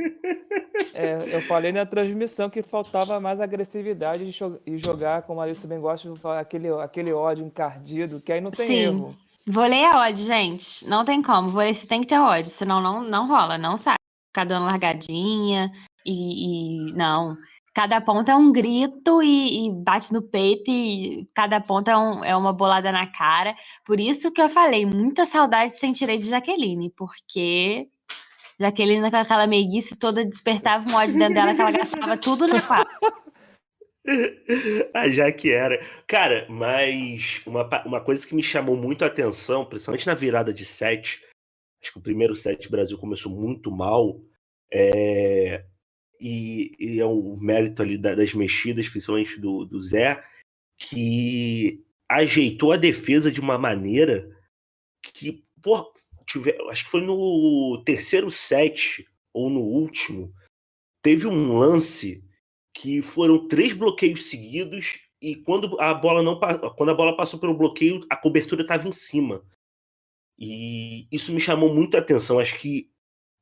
[0.95, 4.29] É, eu falei na transmissão que faltava mais agressividade
[4.67, 8.67] e jogar, como a Alice bem gosta, aquele, aquele ódio encardido, que aí não tem
[8.67, 8.75] sim.
[8.75, 9.17] erro.
[9.47, 10.87] Vôlei é ódio, gente.
[10.87, 11.51] Não tem como.
[11.51, 13.97] Vôlei você tem que ter ódio, senão não, não rola, não sai.
[14.29, 15.73] Ficar dando largadinha
[16.07, 17.37] e, e não.
[17.81, 22.23] Cada ponto é um grito e, e, bate no peito, e cada ponto é, um,
[22.23, 23.57] é, uma bolada na cara.
[23.87, 27.89] Por isso que eu falei, muita saudade sentirei de Jaqueline, porque
[28.61, 32.61] Jaqueline com aquela meiguice toda despertava um ódio dentro dela que ela gastava tudo na
[32.61, 32.95] quadra.
[34.93, 35.83] ah, já que era.
[36.07, 40.67] Cara, mas uma, uma coisa que me chamou muito a atenção, principalmente na virada de
[40.67, 41.23] sete,
[41.83, 44.21] acho que o primeiro set Brasil começou muito mal,
[44.71, 45.65] é,
[46.21, 50.23] e, e é um mérito ali das mexidas, principalmente do, do Zé,
[50.79, 54.37] que ajeitou a defesa de uma maneira
[55.03, 55.91] que, pô,
[56.27, 60.35] tiver, acho que foi no terceiro set ou no último,
[61.03, 62.25] teve um lance
[62.75, 66.39] que foram três bloqueios seguidos e quando a bola não
[66.77, 69.45] quando a bola passou pelo bloqueio, a cobertura estava em cima.
[70.39, 72.39] E isso me chamou muita atenção.
[72.39, 72.91] Acho que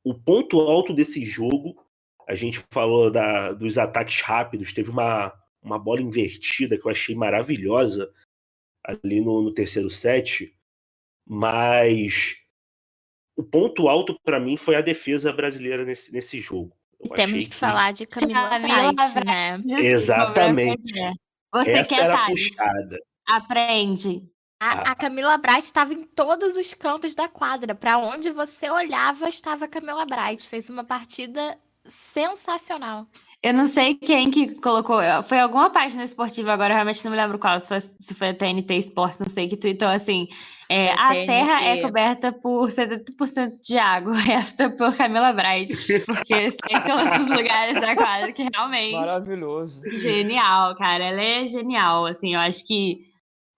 [0.03, 1.81] o ponto alto desse jogo
[2.29, 7.15] a gente falou da, dos ataques rápidos, teve uma, uma bola invertida que eu achei
[7.15, 8.13] maravilhosa
[8.85, 10.55] ali no, no terceiro set,
[11.27, 12.37] mas
[13.35, 16.77] o ponto alto para mim foi a defesa brasileira nesse, nesse jogo.
[16.99, 19.63] Eu temos que, que, falar de Camila Bright, né?
[19.79, 20.93] Exatamente.
[21.51, 22.99] Você Essa quer era a puxada.
[23.27, 24.29] Aprende.
[24.61, 27.73] A, a Camila Bright estava em todos os cantos da quadra.
[27.73, 30.47] Para onde você olhava, estava a Camila Bright.
[30.47, 31.57] Fez uma partida
[31.89, 33.07] sensacional.
[33.41, 34.99] Eu não sei quem que colocou.
[35.23, 37.61] Foi alguma página esportiva, agora eu realmente não me lembro qual.
[37.61, 40.27] Se foi, se foi a TNT Sports, não sei, que tweetou assim:
[40.67, 41.25] é, a TNT.
[41.25, 45.73] Terra é coberta por 70% de água, esta por Camila Bright.
[46.05, 48.95] Porque tem todos os lugares da quadra que realmente.
[48.95, 49.81] Maravilhoso.
[49.93, 51.05] Genial, cara.
[51.05, 52.05] Ela é genial.
[52.07, 53.07] Assim, eu acho que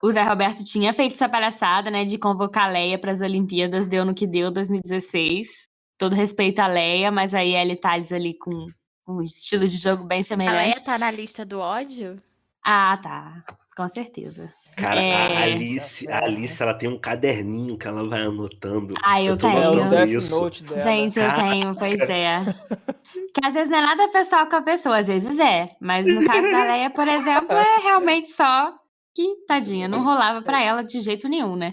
[0.00, 3.88] o Zé Roberto tinha feito essa palhaçada, né, de convocar a Leia para as Olimpíadas,
[3.88, 5.71] deu no que deu 2016
[6.02, 8.66] todo respeito à Leia, mas aí a Ellie Thales ali com
[9.06, 10.56] um estilo de jogo bem semelhante.
[10.56, 12.20] A Leia tá na lista do ódio?
[12.64, 13.44] Ah, tá.
[13.76, 14.52] Com certeza.
[14.76, 15.14] Cara, é...
[15.14, 18.94] a Alice, a Alice, ela tem um caderninho que ela vai anotando.
[19.00, 20.18] Ah, eu, eu tenho.
[20.18, 20.50] Isso.
[20.82, 22.40] Gente, eu tenho, pois é.
[23.32, 25.68] Que às vezes não é nada pessoal com a pessoa, às vezes é.
[25.80, 28.74] Mas no caso da Leia, por exemplo, é realmente só
[29.14, 31.72] que, tadinha, não rolava para ela de jeito nenhum, né?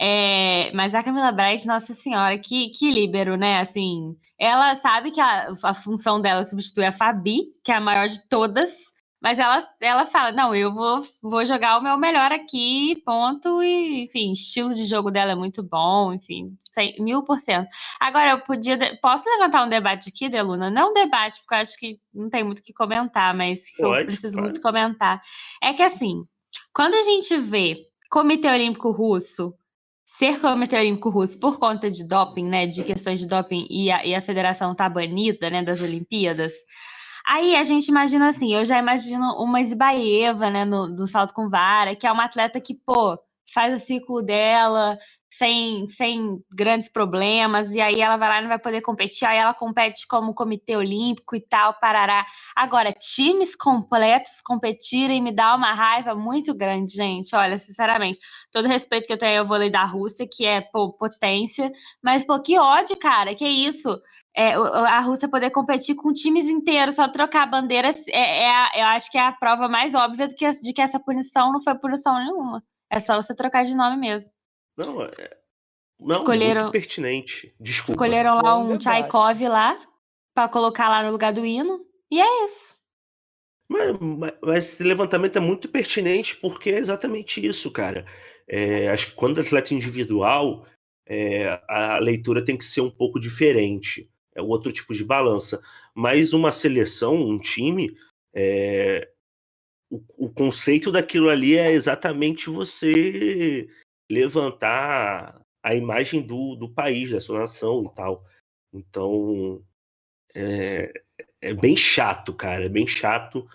[0.00, 3.58] É, mas a Camila Bright, nossa senhora, que, que líbero, né?
[3.58, 8.06] Assim, ela sabe que a, a função dela substitui a Fabi, que é a maior
[8.06, 8.70] de todas,
[9.20, 13.60] mas ela, ela fala: não, eu vou, vou jogar o meu melhor aqui, ponto.
[13.62, 16.56] E, enfim, estilo de jogo dela é muito bom, enfim,
[17.00, 17.68] mil por cento.
[17.98, 18.78] Agora, eu podia.
[19.02, 20.70] Posso levantar um debate aqui, Deluna?
[20.70, 24.00] Não um debate, porque eu acho que não tem muito o que comentar, mas pode,
[24.00, 24.44] eu preciso pode.
[24.44, 25.20] muito comentar.
[25.60, 26.22] É que assim,
[26.72, 29.52] quando a gente vê Comitê Olímpico Russo
[30.16, 34.04] ser comitê olímpico russo por conta de doping, né, de questões de doping e a,
[34.06, 36.52] e a federação tá banida, né, das Olimpíadas.
[37.26, 41.50] Aí a gente imagina assim, eu já imagino uma Zibaeva, né, no, no salto com
[41.50, 43.18] vara, que é uma atleta que, pô,
[43.52, 44.98] faz o ciclo dela,
[45.30, 49.36] sem, sem grandes problemas, e aí ela vai lá e não vai poder competir, aí
[49.36, 52.24] ela compete como comitê olímpico e tal, parará.
[52.56, 57.34] Agora, times completos competirem me dá uma raiva muito grande, gente.
[57.36, 58.18] Olha, sinceramente,
[58.50, 61.70] todo respeito que eu tenho ao vôlei da Rússia, que é, pô, potência,
[62.02, 63.98] mas, pô, que ódio, cara, que isso?
[64.34, 68.86] É, a Rússia poder competir com times inteiros, só trocar bandeiras, é, é a, eu
[68.86, 71.74] acho que é a prova mais óbvia de que, de que essa punição não foi
[71.74, 72.62] punição nenhuma.
[72.90, 74.37] É só você trocar de nome mesmo.
[74.78, 75.06] Não, é.
[76.00, 77.54] Não, escolheram, muito pertinente.
[77.58, 77.92] Desculpa.
[77.92, 78.82] Escolheram lá um debate.
[78.82, 79.86] Tchaikov lá,
[80.34, 82.76] para colocar lá no lugar do hino, e é isso.
[83.68, 88.06] Mas, mas, mas, esse levantamento é muito pertinente porque é exatamente isso, cara.
[88.48, 90.66] É, acho que quando é atleta individual,
[91.06, 94.08] é, a leitura tem que ser um pouco diferente.
[94.34, 95.60] É outro tipo de balança.
[95.94, 97.94] Mas uma seleção, um time,
[98.32, 99.10] é,
[99.90, 103.68] o, o conceito daquilo ali é exatamente você
[104.10, 108.24] levantar a imagem do, do país, da sua nação e tal.
[108.72, 109.62] Então,
[110.34, 110.92] é,
[111.40, 113.48] é bem chato, cara, é bem chato.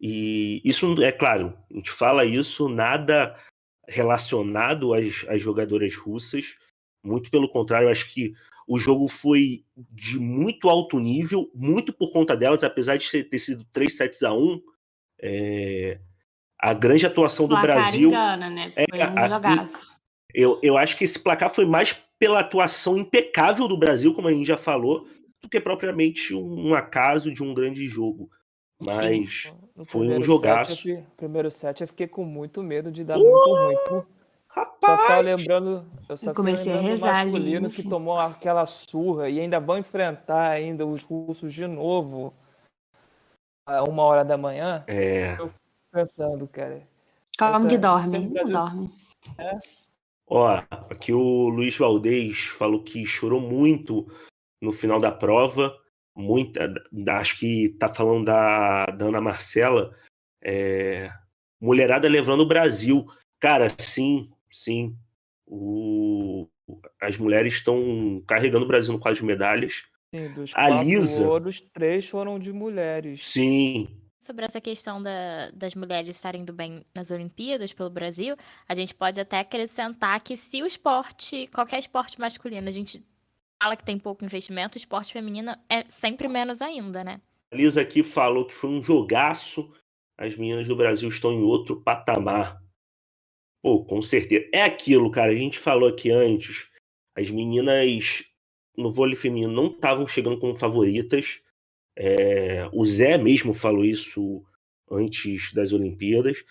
[0.00, 3.38] E isso, é claro, a gente fala isso, nada
[3.86, 6.56] relacionado às, às jogadoras russas,
[7.04, 8.34] muito pelo contrário, acho que
[8.66, 13.64] o jogo foi de muito alto nível, muito por conta delas, apesar de ter sido
[13.72, 14.62] 3 sets a 1,
[15.20, 16.00] é,
[16.62, 18.10] a grande atuação do Brasil.
[18.10, 18.72] engana, né?
[18.76, 19.98] É, Foi um a- jogaço.
[20.32, 24.32] Eu, eu acho que esse placar foi mais pela atuação impecável do Brasil, como a
[24.32, 25.06] gente já falou,
[25.42, 28.30] do que propriamente um acaso de um grande jogo.
[28.80, 30.76] Mas No Foi um jogaço.
[30.76, 33.76] Set, eu primeiro set eu fiquei com muito medo de dar muito ruim.
[33.88, 34.04] Pô,
[34.54, 35.26] Só ficava Rapaz!
[35.26, 35.86] lembrando.
[36.08, 39.28] Eu só Eu comecei a lembrando do rezar ali, masculino no que tomou aquela surra
[39.28, 42.32] e ainda vão enfrentar ainda os russos de novo
[43.66, 44.84] a uma hora da manhã.
[44.86, 45.36] É,
[45.92, 46.86] Pensando, cara.
[47.38, 48.28] Como que essa- dorme?
[48.28, 48.90] Brasil- Não dorme.
[50.28, 54.06] ó, aqui o Luiz Valdez falou que chorou muito
[54.60, 55.74] no final da prova.
[56.16, 59.96] Muita, da- acho que tá falando da, da Ana Marcela.
[60.42, 61.10] É,
[61.60, 63.06] mulherada levando o Brasil.
[63.38, 64.96] Cara, sim, sim.
[65.46, 66.46] O,
[67.00, 69.84] as mulheres estão carregando o Brasil no quadro de medalhas.
[70.14, 73.24] Sim, dos A quatro Lisa- ouros, três foram de mulheres.
[73.26, 73.88] Sim,
[74.20, 78.36] Sobre essa questão da- das mulheres estarem indo bem nas Olimpíadas pelo Brasil,
[78.68, 83.02] a gente pode até acrescentar que se o esporte, qualquer esporte masculino, a gente
[83.62, 87.18] fala que tem pouco investimento, o esporte feminino é sempre menos ainda, né?
[87.50, 89.72] A Lisa aqui falou que foi um jogaço.
[90.18, 92.62] As meninas do Brasil estão em outro patamar.
[93.62, 94.46] Pô, com certeza.
[94.52, 95.32] É aquilo, cara.
[95.32, 96.68] A gente falou aqui antes.
[97.16, 98.22] As meninas
[98.76, 101.42] no vôlei feminino não estavam chegando como favoritas.
[101.96, 104.44] É, o Zé mesmo falou isso
[104.90, 106.44] antes das Olimpíadas.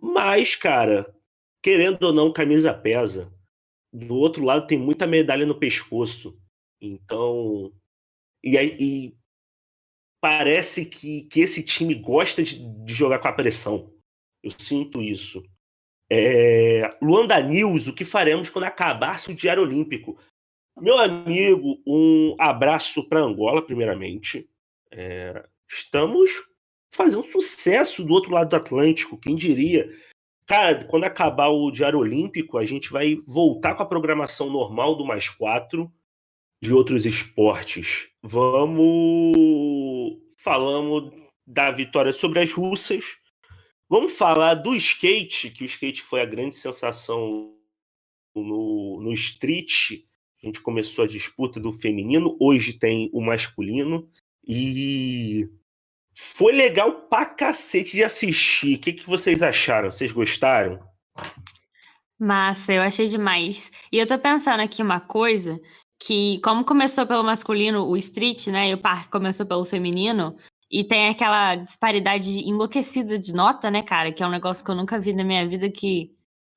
[0.00, 1.14] Mas, cara,
[1.62, 3.32] querendo ou não, camisa pesa.
[3.92, 6.40] Do outro lado tem muita medalha no pescoço.
[6.80, 7.72] Então.
[8.42, 9.16] E, e
[10.20, 13.92] parece que, que esse time gosta de, de jogar com a pressão.
[14.42, 15.44] Eu sinto isso.
[16.10, 20.18] É, Luanda News, o que faremos quando acabar-se o Diário Olímpico?
[20.80, 24.48] Meu amigo, um abraço para Angola, primeiramente.
[24.90, 26.30] É, estamos
[26.90, 29.88] fazendo sucesso do outro lado do Atlântico, quem diria?
[30.46, 35.04] Cara, quando acabar o Diário Olímpico, a gente vai voltar com a programação normal do
[35.04, 35.92] Mais Quatro
[36.62, 38.10] de outros esportes.
[38.22, 39.36] Vamos.
[40.38, 41.12] Falamos
[41.46, 43.18] da vitória sobre as russas.
[43.88, 47.54] Vamos falar do skate, que o skate foi a grande sensação
[48.34, 50.04] no, no street.
[50.42, 54.08] A gente começou a disputa do feminino, hoje tem o masculino.
[54.48, 55.46] E
[56.16, 58.76] foi legal pra cacete de assistir.
[58.76, 59.92] O que, que vocês acharam?
[59.92, 60.80] Vocês gostaram?
[62.18, 63.70] Massa, eu achei demais.
[63.92, 65.60] E eu tô pensando aqui uma coisa,
[66.02, 70.34] que como começou pelo masculino o street, né, e o parque começou pelo feminino,
[70.70, 74.74] e tem aquela disparidade enlouquecida de nota, né, cara, que é um negócio que eu
[74.74, 76.10] nunca vi na minha vida, que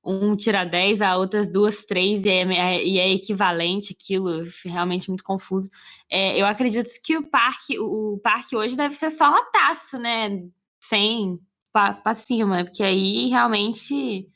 [0.04, 5.24] um tira 10, a outras duas, três, e é, e é equivalente aquilo, realmente muito
[5.24, 5.70] confuso.
[6.10, 10.30] É, eu acredito que o parque, o, parque hoje deve ser só notaço, né,
[10.84, 11.40] 100
[11.72, 14.28] pra, pra cima, porque aí realmente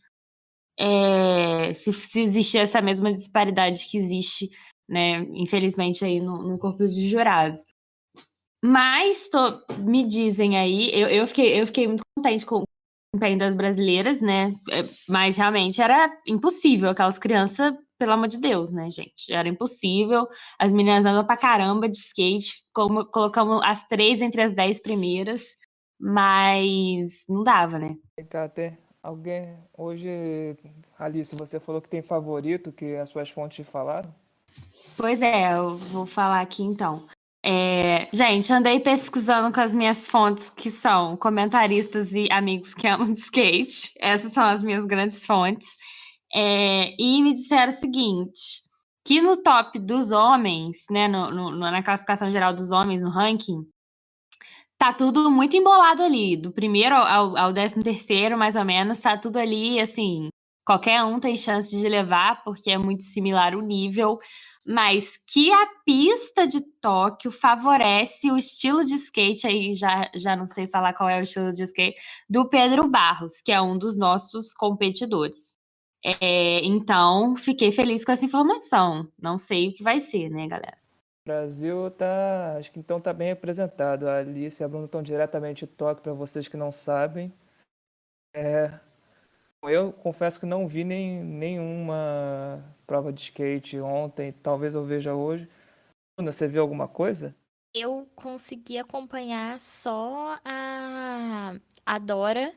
[0.80, 4.50] é, se, se existir essa mesma disparidade que existe,
[4.88, 7.62] né, infelizmente aí no, no corpo de jurados.
[8.64, 12.64] Mas tô- me dizem aí, eu, eu, fiquei, eu fiquei muito contente com
[13.16, 14.54] o desempenho das brasileiras, né?
[14.72, 19.32] é, Mas realmente era impossível, aquelas crianças, pelo amor de Deus, né, gente?
[19.32, 20.28] Era impossível.
[20.60, 25.56] As meninas andam pra caramba de skate, como, colocamos as três entre as dez primeiras,
[26.00, 27.96] mas não dava, né?
[28.30, 29.56] Cá, tem alguém.
[29.78, 30.10] Hoje,
[31.00, 34.14] Alice, você falou que tem favorito que as suas fontes falaram?
[34.98, 37.06] Pois é, eu vou falar aqui então.
[37.46, 43.14] É, gente, andei pesquisando com as minhas fontes, que são comentaristas e amigos que amam
[43.14, 43.92] de skate.
[44.00, 45.68] Essas são as minhas grandes fontes.
[46.34, 48.64] É, e me disseram o seguinte:
[49.06, 53.62] que no top dos homens, né, no- no- na classificação geral dos homens, no ranking,
[54.78, 56.38] tá tudo muito embolado ali.
[56.38, 60.30] Do primeiro ao, ao décimo terceiro, mais ou menos, tá tudo ali, assim,
[60.66, 64.18] qualquer um tem chance de levar, porque é muito similar o nível
[64.66, 70.46] mas que a pista de Tóquio favorece o estilo de skate, aí já, já não
[70.46, 72.00] sei falar qual é o estilo de skate,
[72.30, 75.56] do Pedro Barros, que é um dos nossos competidores.
[76.04, 79.12] É, então, fiquei feliz com essa informação.
[79.20, 80.78] Não sei o que vai ser, né, galera?
[81.24, 82.58] O Brasil tá.
[82.60, 84.08] Acho que então tá bem representado.
[84.08, 87.34] A Alice e a Bruna estão diretamente de Tóquio, para vocês que não sabem.
[88.36, 88.80] É,
[89.70, 95.50] eu confesso que não vi nem, nenhuma prova de skate ontem, talvez eu veja hoje.
[96.18, 97.36] Bruna, você viu alguma coisa?
[97.74, 101.56] Eu consegui acompanhar só a,
[101.86, 102.54] a Dora,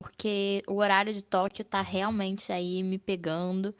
[0.00, 3.74] porque o horário de Tóquio tá realmente aí me pegando.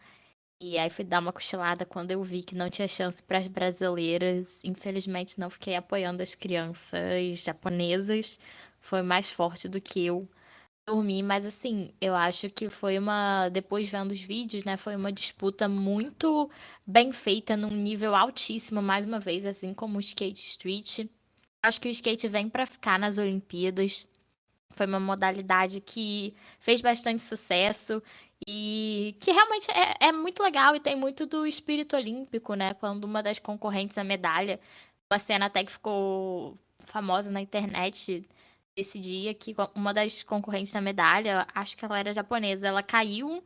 [0.62, 3.48] E aí fui dar uma cochilada quando eu vi que não tinha chance para as
[3.48, 4.60] brasileiras.
[4.64, 8.38] Infelizmente não fiquei apoiando as crianças japonesas.
[8.80, 10.28] Foi mais forte do que eu
[10.86, 13.48] dormir, mas assim, eu acho que foi uma.
[13.48, 14.76] Depois vendo os vídeos, né?
[14.76, 16.50] Foi uma disputa muito
[16.86, 21.08] bem feita, num nível altíssimo, mais uma vez, assim como o Skate Street.
[21.62, 24.06] Acho que o skate vem para ficar nas Olimpíadas.
[24.76, 28.02] Foi uma modalidade que fez bastante sucesso
[28.46, 32.74] e que realmente é, é muito legal e tem muito do espírito olímpico, né?
[32.74, 34.60] Quando uma das concorrentes a medalha,
[35.10, 38.24] uma cena até que ficou famosa na internet
[38.76, 43.42] esse dia que uma das concorrentes da medalha, acho que ela era japonesa, ela caiu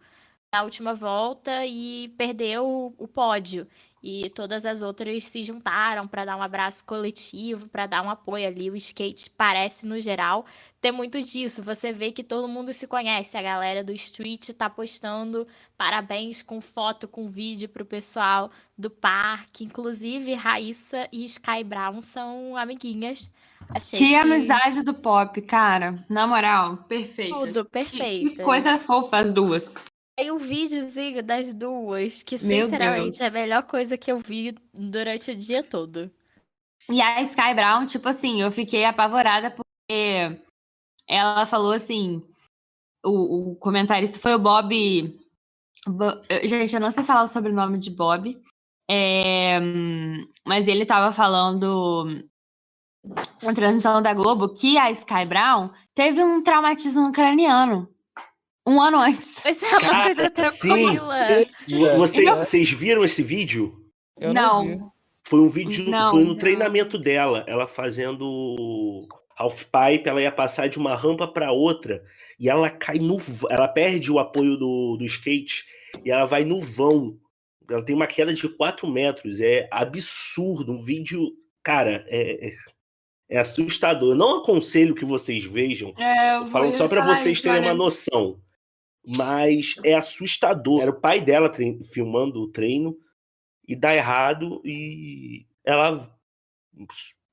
[0.52, 3.66] na última volta e perdeu o pódio.
[4.02, 8.46] E todas as outras se juntaram para dar um abraço coletivo, para dar um apoio
[8.46, 8.70] ali.
[8.70, 10.46] O skate parece, no geral,
[10.80, 11.62] ter muito disso.
[11.62, 13.36] Você vê que todo mundo se conhece.
[13.36, 19.64] A galera do street tá postando parabéns com foto, com vídeo pro pessoal do parque.
[19.64, 23.30] Inclusive, Raíssa e Sky Brown são amiguinhas.
[23.74, 24.14] Achei que, que...
[24.14, 25.94] amizade do pop, cara.
[26.08, 27.38] Na moral, perfeito.
[27.38, 28.36] Tudo perfeito.
[28.36, 29.74] Que coisa fofa as duas.
[30.16, 35.30] Tem um videozinho das duas, que sinceramente é a melhor coisa que eu vi durante
[35.30, 36.10] o dia todo.
[36.90, 40.40] E a Sky Brown, tipo assim, eu fiquei apavorada porque
[41.08, 42.22] ela falou assim.
[43.04, 45.18] O, o comentarista foi o Bob.
[45.86, 46.04] Bo,
[46.44, 48.38] gente, eu não sei falar o sobrenome de Bob.
[48.90, 49.58] É,
[50.44, 52.28] mas ele tava falando
[53.42, 57.88] na transmissão da Globo que a Sky Brown teve um traumatismo craniano
[58.66, 59.44] um ano antes.
[59.44, 61.16] Isso é uma Cara, coisa tranquila.
[61.96, 63.74] Você, vocês viram esse vídeo?
[64.18, 64.64] Eu não.
[64.64, 64.92] não
[65.30, 66.36] foi um vídeo, não, foi no não.
[66.36, 72.02] treinamento dela, ela fazendo half pipe, ela ia passar de uma rampa para outra
[72.38, 73.16] e ela cai no,
[73.48, 75.64] ela perde o apoio do, do skate
[76.04, 77.16] e ela vai no vão.
[77.70, 81.30] Ela tem uma queda de 4 metros, é absurdo, um vídeo,
[81.62, 82.52] cara, é, é
[83.30, 84.10] é assustador.
[84.10, 85.94] Eu não aconselho que vocês vejam.
[85.98, 88.38] É, falo só para vocês terem uma noção
[89.06, 90.82] mas é assustador.
[90.82, 91.52] Era o pai dela
[91.92, 92.98] filmando o treino
[93.66, 96.12] e dá errado e ela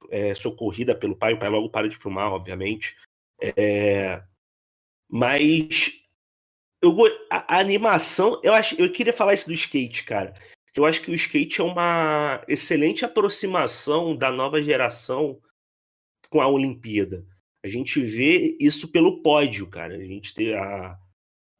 [0.09, 1.33] é socorrida pelo pai.
[1.33, 2.95] O pai logo para de filmar, obviamente.
[3.41, 4.21] É,
[5.09, 6.01] mas
[6.81, 6.95] eu,
[7.29, 10.33] a, a, animação, eu acho, eu queria falar isso do skate, cara.
[10.75, 15.39] Eu acho que o skate é uma excelente aproximação da nova geração
[16.29, 17.25] com a Olimpíada.
[17.63, 19.95] A gente vê isso pelo pódio, cara.
[19.95, 20.97] A gente tem a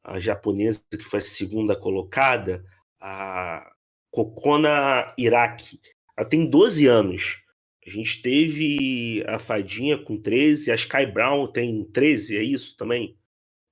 [0.08, 2.64] a japonesa que foi a segunda colocada,
[3.00, 3.70] a
[4.10, 5.82] Kokona Iraki.
[6.18, 7.44] Ela tem 12 anos.
[7.86, 13.18] A gente teve a Fadinha com 13, a Sky Brown tem 13, é isso também?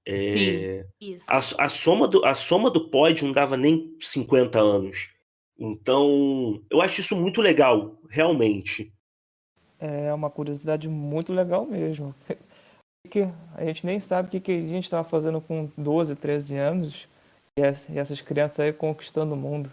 [0.05, 1.31] É, Sim, isso.
[1.31, 5.09] A, a, soma do, a soma do pódio não dava nem 50 anos.
[5.57, 8.93] Então, eu acho isso muito legal, realmente.
[9.85, 12.15] É uma curiosidade muito legal mesmo
[13.09, 16.57] que a gente nem sabe o que, que a gente estava fazendo com 12, 13
[16.57, 17.07] anos
[17.57, 17.61] e
[17.97, 19.71] essas crianças aí conquistando o mundo.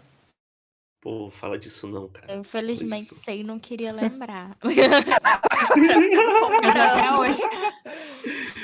[1.01, 2.31] Pô, fala disso não, cara.
[2.31, 4.55] Eu infelizmente sei e não queria lembrar.
[4.63, 7.41] eu, tô até hoje,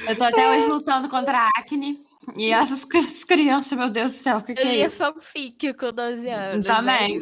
[0.07, 2.07] eu tô até hoje lutando contra a acne.
[2.37, 5.03] E essas, essas crianças, meu Deus do céu, o que, que é isso?
[5.03, 6.65] Eu fanfic com 12 anos.
[6.65, 7.17] Também.
[7.17, 7.21] É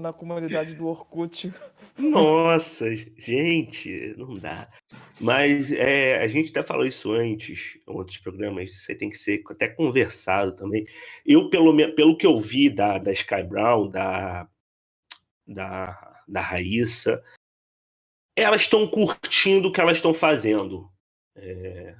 [0.00, 1.52] na comunidade do Orkut.
[1.98, 4.68] Nossa, gente, não dá.
[5.20, 9.16] Mas é, a gente até falou isso antes, em outros programas, isso aí tem que
[9.16, 10.86] ser até conversado também.
[11.24, 14.48] Eu, pelo, pelo que eu vi da, da Sky Brown, da,
[15.46, 17.22] da, da Raíssa,
[18.36, 20.90] elas estão curtindo o que elas estão fazendo.
[21.36, 21.96] É,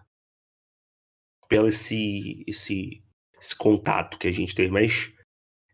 [1.48, 3.02] pelo esse, esse,
[3.40, 4.70] esse contato que a gente teve.
[4.70, 5.12] Mas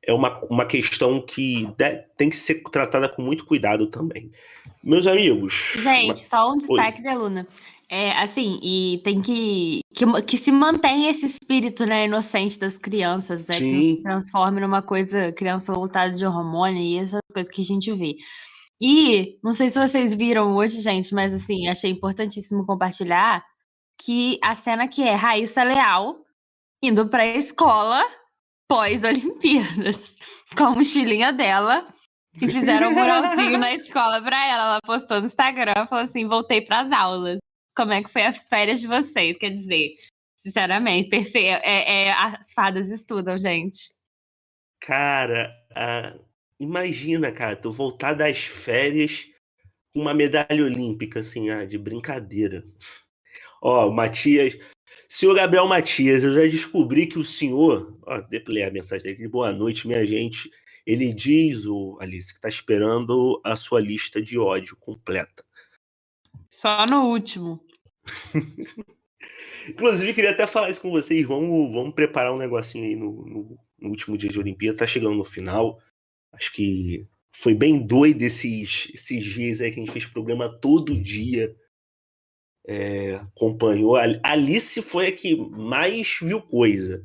[0.06, 1.68] é uma, uma questão que
[2.16, 4.30] tem que ser tratada com muito cuidado também.
[4.82, 5.74] Meus amigos.
[5.76, 6.16] Gente, uma...
[6.16, 7.46] só um destaque da Luna.
[7.92, 10.22] É, assim, e tem que, que.
[10.22, 13.54] Que se mantenha esse espírito né, inocente das crianças, né?
[13.54, 13.96] Sim.
[13.96, 18.14] Que transforme numa coisa, criança lutada de hormônio e essas coisas que a gente vê.
[18.80, 23.44] E, não sei se vocês viram hoje, gente, mas assim, achei importantíssimo compartilhar
[24.00, 26.16] que a cena que é Raíssa Leal
[26.82, 28.02] indo para a escola
[28.70, 30.16] pós-Olimpíadas,
[30.56, 31.84] com a mochilinha dela.
[32.40, 34.62] E fizeram um muralzinho na escola pra ela.
[34.62, 37.38] Ela postou no Instagram, falou assim: voltei pras aulas.
[37.76, 39.36] Como é que foi as férias de vocês?
[39.36, 39.90] Quer dizer,
[40.36, 41.60] sinceramente, perfeito.
[41.64, 43.92] É, é, as fadas estudam, gente.
[44.80, 45.52] Cara,
[46.58, 49.26] imagina, cara, tu voltar das férias
[49.92, 52.64] com uma medalha olímpica, assim, ah, de brincadeira.
[53.60, 54.56] Ó, o Matias,
[55.12, 57.98] Senhor Gabriel Matias, eu já descobri que o senhor.
[58.06, 59.26] Ó, deixa eu ler a mensagem dele.
[59.26, 60.48] Boa noite, minha gente.
[60.86, 65.44] Ele diz, o Alice, que está esperando a sua lista de ódio completa.
[66.48, 67.60] Só no último.
[69.68, 71.26] Inclusive, queria até falar isso com vocês.
[71.26, 74.78] Vamos, vamos preparar um negocinho aí no, no, no último dia de Olimpíada.
[74.78, 75.82] Tá chegando no final.
[76.32, 77.04] Acho que
[77.34, 81.52] foi bem doido esses, esses dias aí que a gente fez programa todo dia.
[82.66, 83.96] É, acompanhou.
[83.96, 87.04] A Alice foi a que mais viu coisa.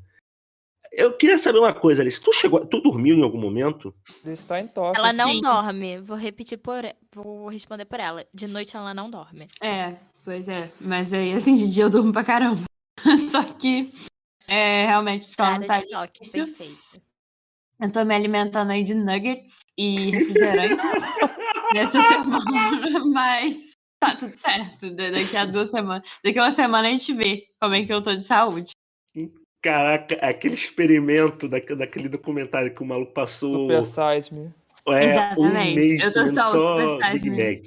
[0.92, 2.22] Eu queria saber uma coisa, Alice.
[2.22, 3.94] Tu chegou, tu dormiu em algum momento?
[4.26, 4.98] Está em toque.
[4.98, 5.42] Ela não Sim.
[5.42, 6.00] dorme.
[6.00, 6.84] Vou repetir por.
[7.14, 8.26] Vou responder por ela.
[8.34, 9.48] De noite ela não dorme.
[9.62, 10.72] É, pois é.
[10.80, 12.64] Mas aí, assim, de dia eu durmo pra caramba.
[13.30, 13.92] Só que
[14.48, 16.46] é, realmente só Cara não tá de choque, difícil.
[16.46, 17.06] perfeito.
[17.82, 20.84] Eu tô me alimentando aí de nuggets e refrigerante
[21.74, 24.92] nessa semana, mas tá tudo certo.
[24.96, 26.08] Da- Daqui a duas semanas.
[26.24, 28.72] Daqui a uma semana a gente vê como é que eu tô de saúde.
[29.62, 34.54] Caraca, aquele experimento daque- daquele documentário que o maluco passou Super Size Me.
[34.88, 35.76] é, um Exatamente.
[35.76, 37.56] mês Eu tô só o só Super Size Big Me.
[37.56, 37.66] Mac.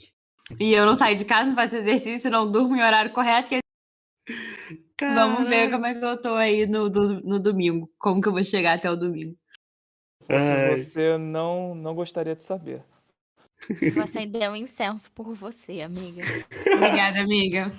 [0.61, 3.51] E eu não saio de casa, não faço exercício, não durmo em horário correto.
[3.51, 3.59] que
[5.01, 7.91] Vamos ver como é que eu tô aí no, do- no domingo.
[7.99, 9.37] Como que eu vou chegar até o domingo.
[10.29, 10.77] Ai.
[10.79, 12.83] Se você não, não gostaria de saber.
[13.95, 16.23] Vou acender um incenso por você, amiga.
[16.75, 17.73] Obrigada, amiga.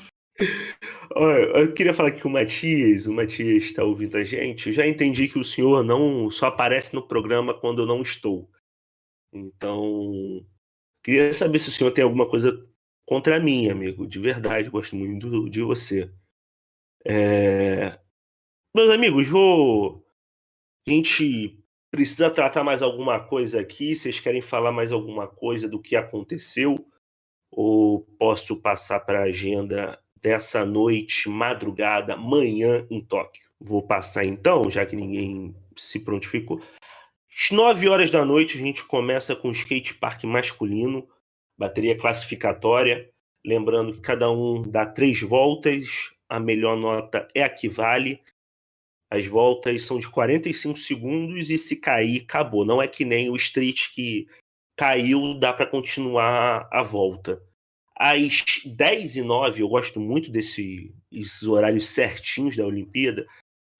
[1.15, 3.05] Olha, eu queria falar aqui com o Matias.
[3.05, 4.67] O Matias está ouvindo a gente.
[4.67, 8.49] Eu já entendi que o senhor não só aparece no programa quando eu não estou.
[9.33, 10.45] Então,
[11.03, 12.65] queria saber se o senhor tem alguma coisa
[13.05, 14.07] contra mim, amigo.
[14.07, 16.11] De verdade, gosto muito do- de você.
[17.05, 17.99] É,
[18.75, 20.05] Meus amigos, vou.
[20.87, 21.58] A gente
[21.91, 23.95] precisa tratar mais alguma coisa aqui.
[23.95, 26.85] Vocês querem falar mais alguma coisa do que aconteceu?
[27.51, 33.49] Ou posso passar para a agenda dessa noite, madrugada, manhã em Tóquio?
[33.59, 36.61] Vou passar então, já que ninguém se prontificou.
[37.29, 41.07] Às 9 horas da noite a gente começa com o skate park masculino,
[41.57, 43.09] bateria classificatória.
[43.45, 48.21] Lembrando que cada um dá três voltas, a melhor nota é a que vale.
[49.09, 52.63] As voltas são de 45 segundos e se cair, acabou.
[52.63, 54.27] Não é que nem o street que
[54.77, 57.41] caiu, dá para continuar a volta.
[57.97, 63.27] Às 10 e 9, eu gosto muito desse- desses horários certinhos da Olimpíada.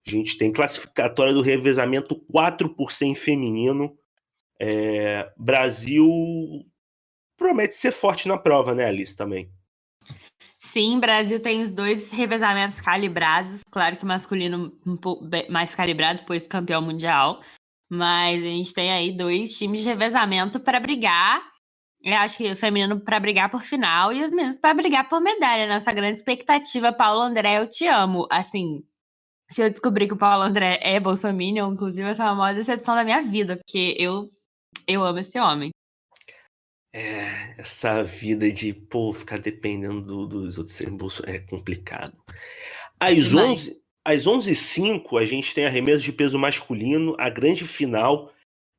[0.06, 3.96] A gente tem classificatória do revezamento 4 por 100 feminino.
[4.58, 6.06] É, Brasil
[7.36, 9.50] promete ser forte na prova, né, Alice, também?
[10.70, 13.62] Sim, Brasil tem os dois revezamentos calibrados.
[13.72, 14.72] Claro que masculino
[15.48, 17.40] mais calibrado, pois campeão mundial.
[17.90, 21.42] Mas a gente tem aí dois times de revezamento para brigar.
[22.00, 25.20] Eu acho que o feminino para brigar por final e os meninos para brigar por
[25.20, 25.66] medalha.
[25.66, 28.28] Nossa grande expectativa, Paulo André, eu te amo.
[28.30, 28.80] Assim,
[29.50, 32.94] se eu descobrir que o Paulo André é bolsominion, inclusive, essa é a maior decepção
[32.94, 34.28] da minha vida, porque eu,
[34.86, 35.70] eu amo esse homem.
[36.92, 42.16] É, essa vida de, pô, ficar dependendo do- dos outros serem bolso é complicado.
[42.98, 43.50] Às Demais.
[43.50, 48.32] 11, às 11h05, a gente tem arremesso de peso masculino, a grande final.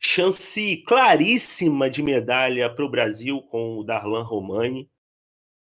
[0.04, 4.90] Chance claríssima de medalha para o Brasil com o Darlan Romani.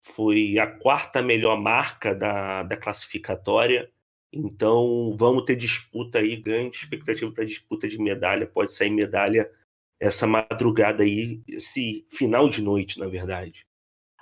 [0.01, 3.91] Foi a quarta melhor marca da, da classificatória.
[4.31, 8.47] Então vamos ter disputa aí, grande expectativa para disputa de medalha.
[8.47, 9.51] Pode sair medalha
[9.99, 13.65] essa madrugada aí, esse final de noite, na verdade.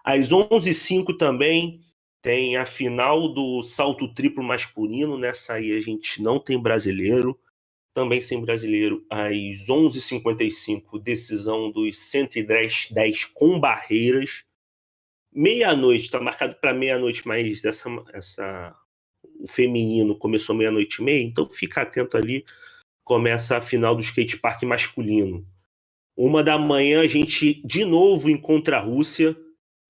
[0.03, 1.81] Às 11h05 também
[2.21, 5.17] tem a final do salto triplo masculino.
[5.17, 7.39] Nessa aí a gente não tem brasileiro.
[7.93, 9.05] Também sem brasileiro.
[9.09, 14.43] Às 11h55, decisão dos 110 10 com barreiras.
[15.31, 18.75] Meia-noite, está marcado para meia-noite, mas essa, essa,
[19.39, 22.43] o feminino começou meia-noite e meia, então fica atento ali.
[23.03, 25.45] Começa a final do skate park masculino.
[26.17, 29.37] Uma da manhã a gente de novo encontra a Rússia,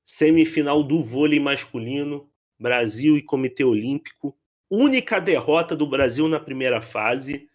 [0.05, 4.36] semifinal do vôlei masculino, Brasil e Comitê Olímpico.
[4.69, 7.49] Única derrota do Brasil na primeira fase.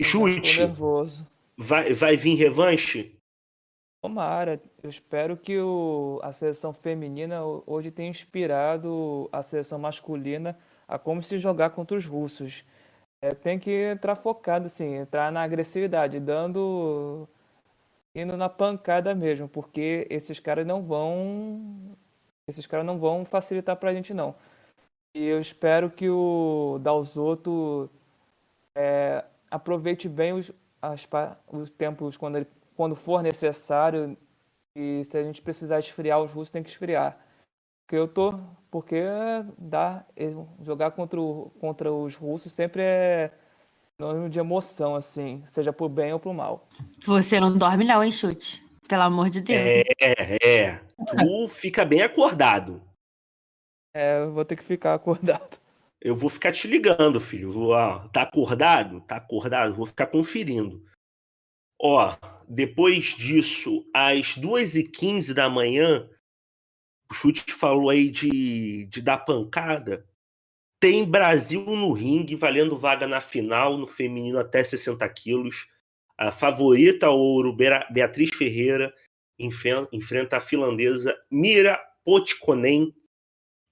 [0.00, 0.58] Chute,
[1.56, 3.14] vai, vai vir revanche?
[4.02, 4.60] Tomara.
[4.82, 10.98] Eu espero que o, a seleção feminina ho- hoje tenha inspirado a seleção masculina a
[10.98, 12.64] como se jogar contra os russos.
[13.20, 17.28] É, tem que entrar focado, assim, entrar na agressividade, dando.
[18.14, 21.96] Indo na pancada mesmo, porque esses caras não vão.
[22.48, 24.34] Esses caras não vão facilitar pra gente, não.
[25.14, 27.90] E eu espero que o Dalzotto
[28.76, 31.06] é, aproveite bem os, as
[31.52, 32.46] os tempos quando, ele,
[32.76, 34.16] quando for necessário.
[34.76, 37.18] E se a gente precisar esfriar os russos, tem que esfriar.
[37.86, 38.34] Porque eu tô.
[38.70, 39.02] Porque
[39.58, 40.04] dá,
[40.62, 43.32] jogar contra, o- contra os russos sempre é
[44.02, 46.68] sinônimo de emoção, assim, seja por bem ou por mal.
[47.04, 48.60] Você não dorme não, hein, chute?
[48.88, 49.60] Pelo amor de Deus.
[49.60, 50.80] É, é.
[50.96, 52.82] Tu fica bem acordado.
[53.94, 55.60] É, eu vou ter que ficar acordado.
[56.00, 57.52] Eu vou ficar te ligando, filho.
[57.52, 59.00] Vou, ó, tá acordado?
[59.02, 59.72] Tá acordado?
[59.72, 60.84] Vou ficar conferindo.
[61.80, 62.16] Ó,
[62.48, 66.08] depois disso, às 2h15 da manhã,
[67.08, 70.04] o Chute falou aí de, de dar pancada.
[70.82, 75.68] Tem Brasil no ringue, valendo vaga na final, no feminino até 60 quilos.
[76.18, 77.56] A favorita ouro,
[77.88, 78.92] Beatriz Ferreira,
[79.38, 82.92] enfrenta a finlandesa Mira Potkonen.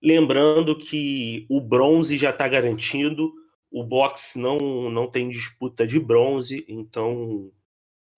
[0.00, 3.32] Lembrando que o bronze já está garantido,
[3.72, 7.50] o boxe não, não tem disputa de bronze, então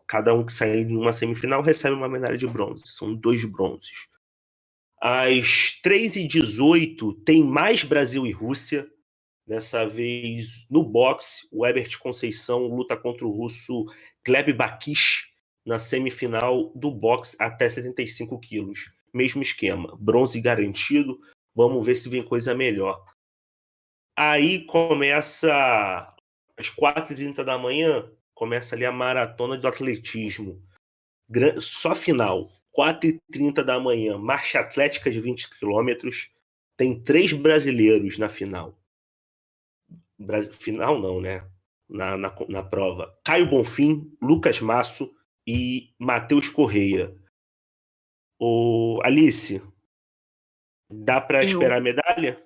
[0.07, 2.85] cada um que sair de uma semifinal recebe uma medalha de bronze.
[2.89, 4.12] São dois bronzes.
[5.05, 8.89] Às 3h18 tem mais Brasil e Rússia.
[9.45, 13.85] Dessa vez no boxe, o Ebert Conceição luta contra o russo
[14.25, 15.25] Gleb Bakish
[15.67, 18.93] na semifinal do boxe até 75 quilos.
[19.13, 21.19] Mesmo esquema, bronze garantido.
[21.53, 23.05] Vamos ver se vem coisa melhor.
[24.17, 26.15] Aí começa
[26.57, 30.63] às 4h30 da manhã, começa ali a maratona do atletismo.
[31.59, 32.53] Só final.
[32.77, 36.31] 4h30 da manhã, marcha atlética de 20 quilômetros.
[36.77, 38.79] Tem três brasileiros na final.
[40.53, 41.47] Final não, né?
[41.89, 43.19] Na, na, na prova.
[43.25, 45.15] Caio Bonfim, Lucas Masso
[45.47, 47.15] e Matheus Correia.
[48.41, 49.63] O Alice,
[50.91, 52.43] dá para esperar a medalha?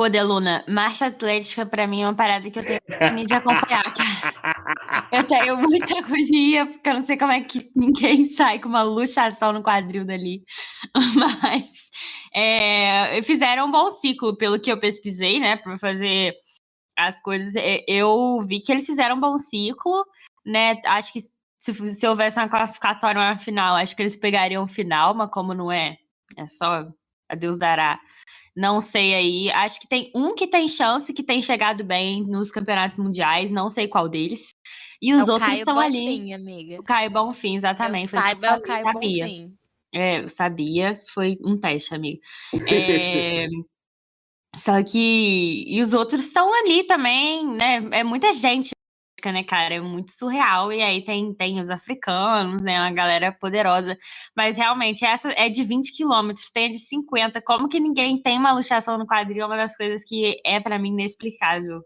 [0.00, 3.82] Pô, Deluna, marcha atlética pra mim é uma parada que eu tenho que de acompanhar.
[5.12, 8.82] Eu tenho muita agonia, porque eu não sei como é que ninguém sai com uma
[8.82, 10.42] luxação no quadril dali.
[11.42, 11.90] Mas
[12.32, 16.34] é, fizeram um bom ciclo, pelo que eu pesquisei, né, pra fazer
[16.96, 17.52] as coisas.
[17.88, 20.04] Eu vi que eles fizeram um bom ciclo,
[20.46, 20.80] né?
[20.84, 21.20] Acho que
[21.58, 25.70] se, se houvesse uma classificatória, uma final, acho que eles pegariam final, mas como não
[25.72, 25.96] é,
[26.36, 26.86] é só
[27.28, 27.98] a Deus dará.
[28.56, 29.50] Não sei aí.
[29.52, 33.50] Acho que tem um que tem chance, que tem chegado bem nos campeonatos mundiais.
[33.50, 34.50] Não sei qual deles.
[35.00, 36.32] E os é outros estão ali.
[36.32, 36.80] Amiga.
[36.80, 38.14] O Caio Bonfim, exatamente.
[38.14, 39.24] Eu saiba, é o Caio sabia.
[39.24, 39.56] Bonfim.
[39.92, 41.02] É, eu sabia.
[41.08, 42.20] Foi um teste, amiga.
[42.68, 43.48] É...
[44.56, 45.64] Só que.
[45.66, 47.88] E os outros estão ali também, né?
[47.92, 48.70] É muita gente
[49.28, 49.74] né, cara?
[49.74, 50.72] É muito surreal.
[50.72, 52.80] E aí tem, tem os africanos, né?
[52.80, 53.96] Uma galera poderosa.
[54.36, 57.40] Mas realmente, essa é de 20 quilômetros, tem a de 50.
[57.42, 59.42] Como que ninguém tem uma luxação no quadril?
[59.42, 61.82] É uma das coisas que é para mim inexplicável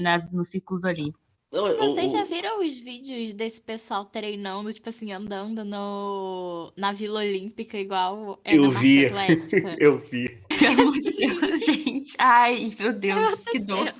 [0.00, 1.38] nas, nos ciclos olímpicos.
[1.50, 7.78] Vocês já viram os vídeos desse pessoal treinando, tipo assim, andando no, na Vila Olímpica,
[7.78, 9.08] igual é Eu vi.
[9.78, 10.28] Eu vi.
[10.58, 12.14] Pelo amor de Deus, gente.
[12.18, 13.94] Ai, meu Deus, que dor.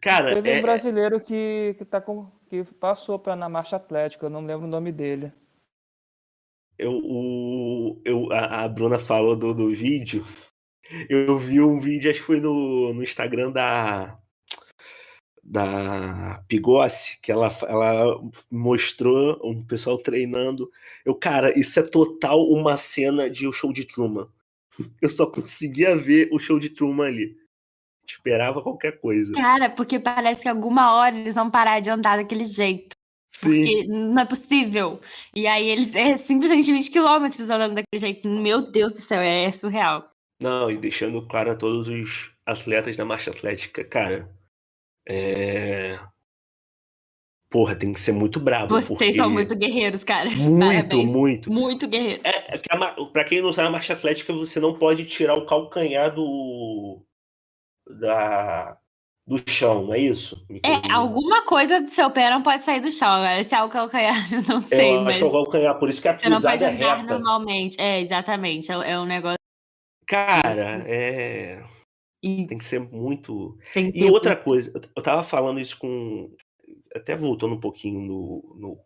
[0.00, 0.58] Cara, teve é...
[0.58, 4.66] um brasileiro que, que, tá com, que passou para na marcha atlética, eu não lembro
[4.66, 5.32] o nome dele.
[6.78, 10.24] Eu, o, eu, a, a Bruna falou do, do vídeo.
[11.08, 14.18] Eu vi um vídeo, acho que foi no, no Instagram da
[15.48, 18.20] da Pigossi, que ela, ela
[18.50, 20.68] mostrou um pessoal treinando.
[21.04, 24.28] Eu, cara, isso é total uma cena de o um show de Truman.
[25.00, 27.36] Eu só conseguia ver o show de Truman ali.
[28.08, 29.32] Esperava qualquer coisa.
[29.32, 32.96] Cara, porque parece que alguma hora eles vão parar de andar daquele jeito.
[33.32, 33.48] Sim.
[33.48, 35.00] Porque não é possível.
[35.34, 38.28] E aí eles é simplesmente 20 quilômetros andando daquele jeito.
[38.28, 40.04] Meu Deus do céu, é surreal.
[40.40, 44.30] Não, e deixando claro a todos os atletas da marcha atlética, cara.
[45.08, 45.98] É.
[47.48, 48.68] Porra, tem que ser muito bravo.
[48.68, 49.12] Vocês porque...
[49.14, 50.28] são muito guerreiros, cara.
[50.30, 51.12] Muito, Parabéns.
[51.12, 51.50] muito.
[51.50, 52.24] Muito guerreiros.
[52.24, 52.58] É, é
[53.12, 57.02] pra quem não sabe, a marcha atlética, você não pode tirar o calcanhar do,
[57.88, 58.78] da,
[59.26, 60.46] do chão, não é isso?
[60.62, 63.08] É, alguma coisa do seu pé não pode sair do chão.
[63.08, 64.96] Agora, se é o calcanhar, eu não sei.
[64.96, 65.08] Eu mas...
[65.08, 67.18] acho que é o calcanhar, por isso que a Você não pode é andar reta.
[67.18, 67.80] normalmente.
[67.80, 68.70] É, exatamente.
[68.70, 69.38] É, é um negócio.
[70.06, 71.64] Cara, é.
[72.22, 72.46] E...
[72.46, 73.58] Tem que ser muito.
[73.72, 74.44] Que e outra muito...
[74.44, 76.34] coisa, eu tava falando isso com.
[76.94, 78.80] Até voltando um pouquinho no, no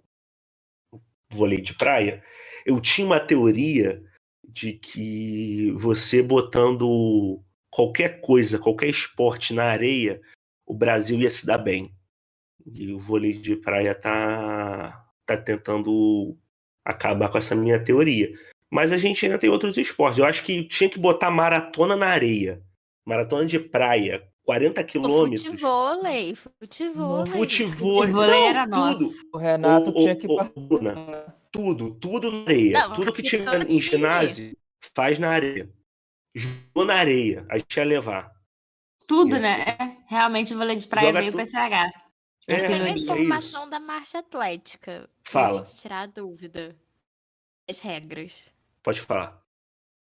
[1.32, 2.22] vôlei de praia.
[2.66, 4.02] Eu tinha uma teoria
[4.48, 7.40] de que você botando
[7.70, 10.20] qualquer coisa, qualquer esporte na areia,
[10.66, 11.94] o Brasil ia se dar bem.
[12.66, 16.36] E o vôlei de praia tá, tá tentando
[16.84, 18.32] acabar com essa minha teoria.
[18.68, 20.18] Mas a gente ainda tem outros esportes.
[20.18, 22.62] Eu acho que tinha que botar maratona na areia.
[23.04, 25.42] Maratona de praia, 40 quilômetros.
[25.42, 27.26] Futevôlei, futevôlei.
[27.26, 28.42] Futevôlei.
[28.42, 29.22] era nosso.
[29.32, 30.26] O Renato o, tinha que...
[30.28, 30.38] O,
[31.50, 32.72] tudo, tudo na areia.
[32.72, 34.56] Não, tudo que tiver em ginásio,
[34.94, 35.68] faz na areia
[36.34, 38.32] jogou na areia, a gente ia levar.
[39.06, 39.62] Tudo, né?
[39.62, 41.90] É, realmente o vôlei de praia veio para estragar.
[42.46, 45.08] É, tem a informação é da marcha atlética.
[45.24, 45.48] Fala.
[45.48, 46.76] Pra gente tirar a dúvida.
[47.68, 48.52] As regras.
[48.82, 49.40] Pode falar.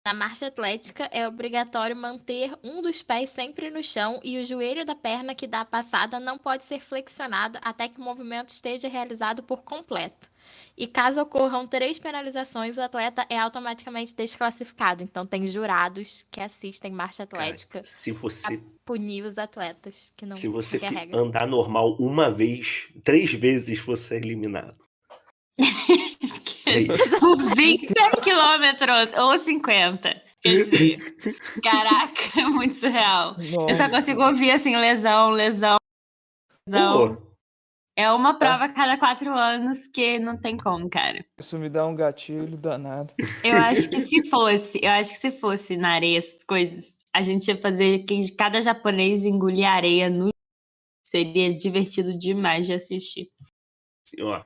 [0.05, 4.85] Na marcha atlética, é obrigatório manter um dos pés sempre no chão e o joelho
[4.85, 8.89] da perna que dá a passada não pode ser flexionado até que o movimento esteja
[8.89, 10.29] realizado por completo.
[10.77, 15.03] E caso ocorram três penalizações, o atleta é automaticamente desclassificado.
[15.05, 20.37] Então, tem jurados que assistem marcha atlética Cara, se você, punir os atletas que não
[20.37, 21.21] se você seguem a te- regra.
[21.21, 24.77] andar normal uma vez, três vezes você é eliminado.
[26.65, 26.97] É.
[27.19, 27.93] São 20
[28.23, 30.23] quilômetros ou 50.
[30.41, 31.15] Quer dizer,
[31.63, 33.37] caraca, é muito surreal.
[33.39, 33.91] Eu só Nossa.
[33.91, 35.77] consigo ouvir assim, lesão, lesão,
[36.67, 37.17] lesão.
[37.17, 37.23] Pô,
[37.95, 41.23] É uma prova a cada quatro anos que não tem como, cara.
[41.39, 43.13] Isso me dá um gatilho danado.
[43.45, 47.21] Eu acho que se fosse, eu acho que se fosse na areia, essas coisas, a
[47.21, 50.31] gente ia fazer que cada japonês engolir areia no.
[51.05, 53.29] Seria divertido demais de assistir.
[54.07, 54.43] assim, ó.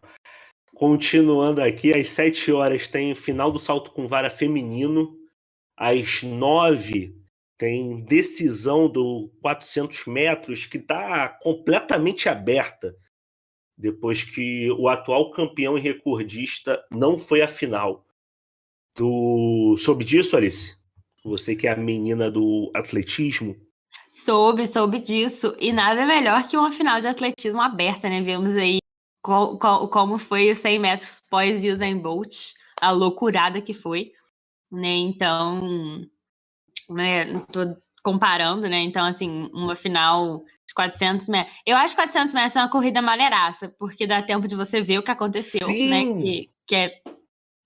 [0.74, 5.16] Continuando aqui, às 7 horas tem final do salto com vara feminino.
[5.76, 7.14] Às 9
[7.57, 12.94] tem decisão do 400 metros que está completamente aberta.
[13.76, 18.04] Depois que o atual campeão e recordista não foi à final.
[18.94, 20.76] Tu soube disso, Alice?
[21.24, 23.56] Você que é a menina do atletismo.
[24.10, 25.54] Soube, soube disso.
[25.60, 28.22] E nada melhor que uma final de atletismo aberta, né?
[28.22, 28.78] Vemos aí
[29.22, 34.12] qual- qual- como foi os 100 metros pós Usain Bolt, a loucurada que foi,
[34.72, 34.88] né?
[34.96, 36.06] Então,
[36.88, 37.76] né, tô
[38.07, 38.82] comparando, né?
[38.82, 41.57] Então, assim, uma final de 400 metros.
[41.66, 45.00] Eu acho que 400 metros é uma corrida maneiraça, porque dá tempo de você ver
[45.00, 46.04] o que aconteceu, né?
[46.04, 46.22] Sim.
[46.22, 47.00] Que, que é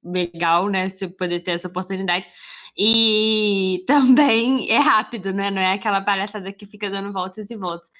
[0.03, 0.89] legal, né?
[0.89, 2.27] Você poder ter essa oportunidade.
[2.75, 5.51] E também é rápido, né?
[5.51, 7.91] Não é aquela palhaçada que fica dando voltas e voltas.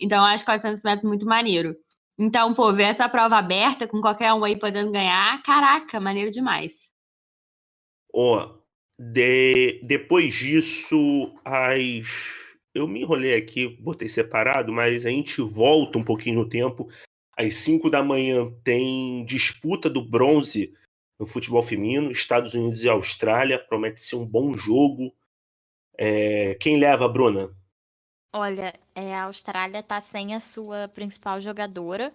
[0.00, 1.76] Então, eu acho 400 metros muito maneiro.
[2.18, 6.94] Então, pô, ver essa prova aberta com qualquer um aí podendo ganhar, caraca, maneiro demais.
[8.14, 8.58] Ó,
[9.00, 12.38] de- depois disso, as.
[12.74, 16.88] Eu me enrolei aqui, botei separado, mas a gente volta um pouquinho no tempo.
[17.36, 20.74] Às 5 da manhã tem disputa do bronze
[21.18, 23.58] no futebol feminino, Estados Unidos e Austrália.
[23.58, 25.12] Promete ser um bom jogo.
[25.96, 27.50] É, Quem leva, Bruna?
[28.32, 32.14] Olha, é, a Austrália tá sem a sua principal jogadora.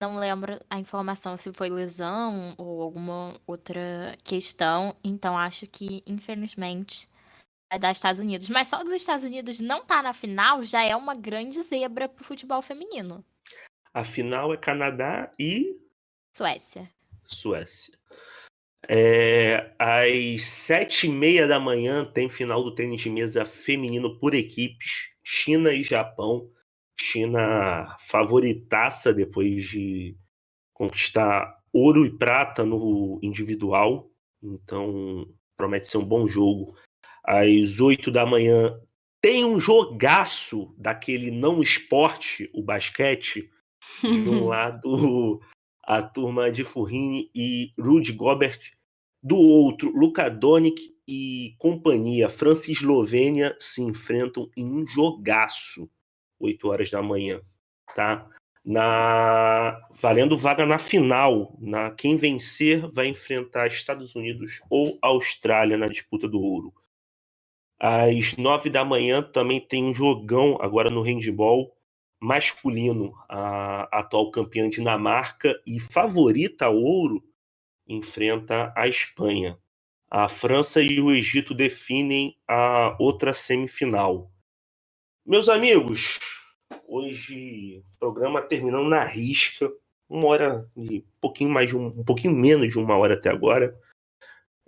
[0.00, 4.94] Não lembro a informação se foi lesão ou alguma outra questão.
[5.02, 7.08] Então acho que, infelizmente,
[7.70, 8.48] vai dar Estados Unidos.
[8.48, 12.24] Mas só dos Estados Unidos não tá na final já é uma grande zebra pro
[12.24, 13.24] futebol feminino.
[13.92, 15.76] A final é Canadá e
[16.32, 16.88] Suécia.
[17.26, 17.98] Suécia.
[18.88, 24.34] É, às sete e meia da manhã tem final do tênis de mesa feminino por
[24.34, 26.48] equipes, China e Japão.
[27.12, 30.16] China favoritaça depois de
[30.72, 34.10] conquistar ouro e prata no individual.
[34.42, 36.76] Então promete ser um bom jogo.
[37.24, 38.78] Às oito da manhã
[39.20, 43.50] tem um jogaço daquele não esporte, o basquete.
[44.02, 45.40] De um lado,
[45.82, 48.72] a turma de Furrini e Rudy Gobert.
[49.22, 55.90] Do outro, Luka Doncic e companhia, França e Eslovênia, se enfrentam em um jogaço,
[56.38, 57.40] 8 horas da manhã,
[57.94, 58.26] tá?
[58.64, 65.88] Na valendo vaga na final, na quem vencer vai enfrentar Estados Unidos ou Austrália na
[65.88, 66.72] disputa do ouro.
[67.80, 71.74] Às 9 da manhã também tem um jogão agora no handball
[72.20, 77.22] masculino, a atual campeã Dinamarca e favorita ao ouro
[77.86, 79.58] enfrenta a Espanha.
[80.10, 84.30] A França e o Egito definem a outra semifinal.
[85.28, 86.18] Meus amigos,
[86.86, 89.70] hoje programa terminando na risca,
[90.08, 93.28] uma hora e um pouquinho mais de um, um pouquinho menos de uma hora até
[93.28, 93.78] agora.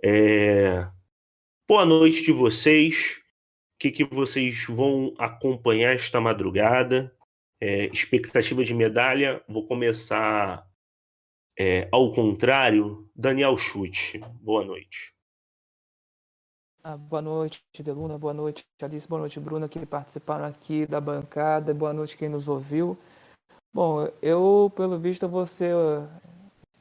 [0.03, 0.87] É...
[1.67, 3.17] Boa noite de vocês.
[3.73, 7.11] O que, que vocês vão acompanhar esta madrugada?
[7.59, 10.63] É, expectativa de medalha, vou começar
[11.57, 13.09] é, ao contrário.
[13.15, 15.11] Daniel Chute, boa noite.
[16.83, 21.75] Ah, boa noite, Deluna, boa noite, Alice, boa noite, Bruna, que participaram aqui da bancada,
[21.75, 22.97] boa noite quem nos ouviu.
[23.71, 25.75] Bom, eu, pelo visto, ser,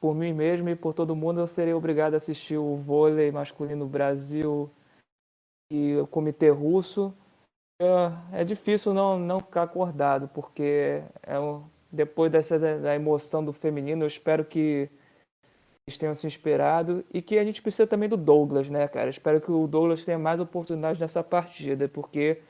[0.01, 3.87] por mim mesmo e por todo mundo, eu serei obrigado a assistir o vôlei masculino
[3.87, 4.71] Brasil
[5.71, 7.15] e o comitê russo.
[7.79, 13.53] É, é difícil não, não ficar acordado, porque é um, depois dessa da emoção do
[13.53, 14.89] feminino, eu espero que
[15.91, 19.11] eles tenham se inspirado e que a gente precisa também do Douglas, né, cara?
[19.11, 22.41] Espero que o Douglas tenha mais oportunidades nessa partida, porque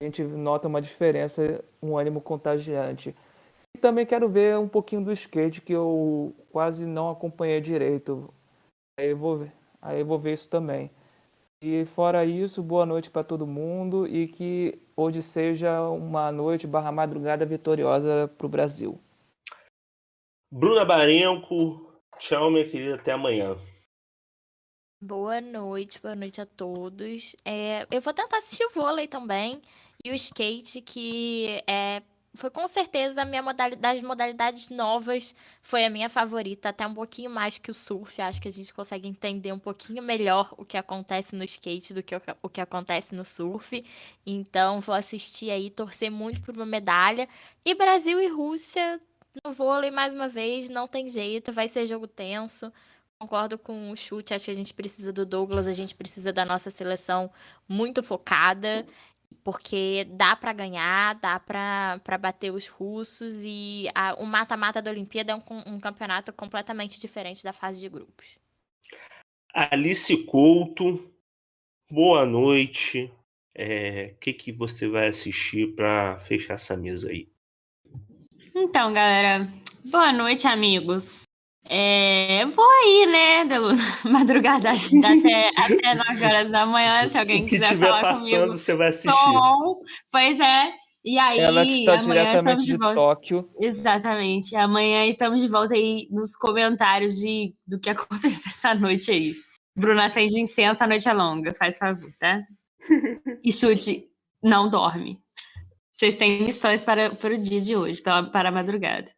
[0.00, 3.14] a gente nota uma diferença, um ânimo contagiante.
[3.76, 8.32] E também quero ver um pouquinho do skate, que eu quase não acompanhei direito.
[8.98, 10.90] Aí eu vou ver, aí eu vou ver isso também.
[11.62, 16.92] E fora isso, boa noite para todo mundo e que hoje seja uma noite barra
[16.92, 18.98] madrugada vitoriosa para o Brasil.
[20.50, 21.85] Bruna Barenco,
[22.18, 23.56] tchau, minha querida, até amanhã.
[25.00, 27.36] Boa noite, boa noite a todos.
[27.44, 29.60] É, eu vou tentar assistir o vôlei também
[30.04, 32.02] e o skate, que é,
[32.34, 36.94] foi com certeza a minha modalidade, das modalidades novas, foi a minha favorita, até um
[36.94, 38.20] pouquinho mais que o surf.
[38.22, 42.02] Acho que a gente consegue entender um pouquinho melhor o que acontece no skate do
[42.02, 43.84] que o, o que acontece no surf.
[44.24, 47.28] Então, vou assistir aí, torcer muito por uma medalha.
[47.64, 49.00] E Brasil e Rússia
[49.44, 52.72] no vôlei, mais uma vez, não tem jeito, vai ser jogo tenso.
[53.18, 56.44] Concordo com o chute, acho que a gente precisa do Douglas, a gente precisa da
[56.44, 57.30] nossa seleção
[57.66, 58.84] muito focada,
[59.42, 65.32] porque dá para ganhar, dá para bater os russos e a, o mata-mata da Olimpíada
[65.32, 68.36] é um, um campeonato completamente diferente da fase de grupos.
[69.54, 71.10] Alice Couto,
[71.90, 73.04] boa noite.
[73.04, 73.12] O
[73.54, 77.26] é, que, que você vai assistir para fechar essa mesa aí?
[78.58, 79.46] Então, galera,
[79.84, 81.24] boa noite, amigos.
[81.68, 83.68] É, eu vou aí, né, Delu?
[84.10, 88.56] Madrugada até, até 9 horas da manhã, se alguém quiser que falar passando, comigo.
[88.56, 89.10] você vai assistir.
[89.10, 90.72] Bom, pois é.
[91.04, 92.94] E aí, Ela que está amanhã diretamente estamos de de volta.
[92.94, 93.50] Tóquio.
[93.60, 94.56] Exatamente.
[94.56, 99.34] Amanhã estamos de volta aí nos comentários de, do que aconteceu essa noite aí.
[99.76, 102.42] Bruna acende incenso, a noite é longa, faz favor, tá?
[103.44, 104.08] E chute,
[104.42, 105.20] não dorme.
[105.96, 109.10] Vocês têm missões para, para o dia de hoje, para, para a madrugada.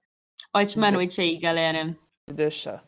[0.54, 1.96] Ótima noite aí, galera.
[2.32, 2.84] deixar.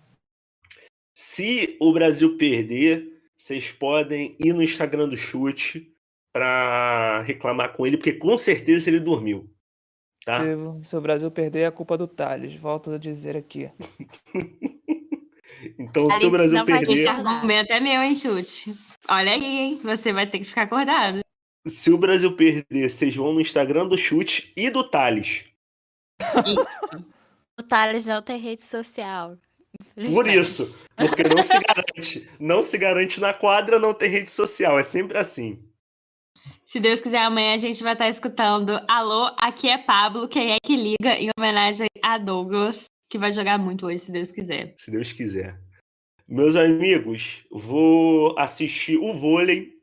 [1.13, 5.93] Se o Brasil perder, vocês podem ir no Instagram do Chute
[6.33, 9.53] para reclamar com ele, porque com certeza ele dormiu.
[10.25, 10.37] Tá?
[10.37, 12.55] Se, se o Brasil perder, é culpa do Thales.
[12.55, 13.71] Volto a dizer aqui.
[15.79, 18.75] Então, se o Brasil não vai perder, Esse argumento é meu, hein, chute?
[19.07, 19.81] Olha aí, hein?
[19.85, 21.21] Você vai ter que ficar acordado.
[21.67, 25.45] Se o Brasil perder, vocês vão no Instagram do Chute e do Thales.
[26.21, 27.05] Isso.
[27.59, 29.37] O Thales não tem rede social.
[30.15, 34.79] Por isso, porque não se garante, não se garante na quadra, não tem rede social,
[34.79, 35.63] é sempre assim.
[36.67, 40.57] Se Deus quiser, amanhã a gente vai estar escutando Alô, aqui é Pablo, quem é
[40.63, 41.15] que liga?
[41.15, 44.75] Em homenagem a Douglas, que vai jogar muito hoje, se Deus quiser.
[44.77, 45.61] se Deus quiser.
[46.29, 49.80] Meus amigos, vou assistir o vôlei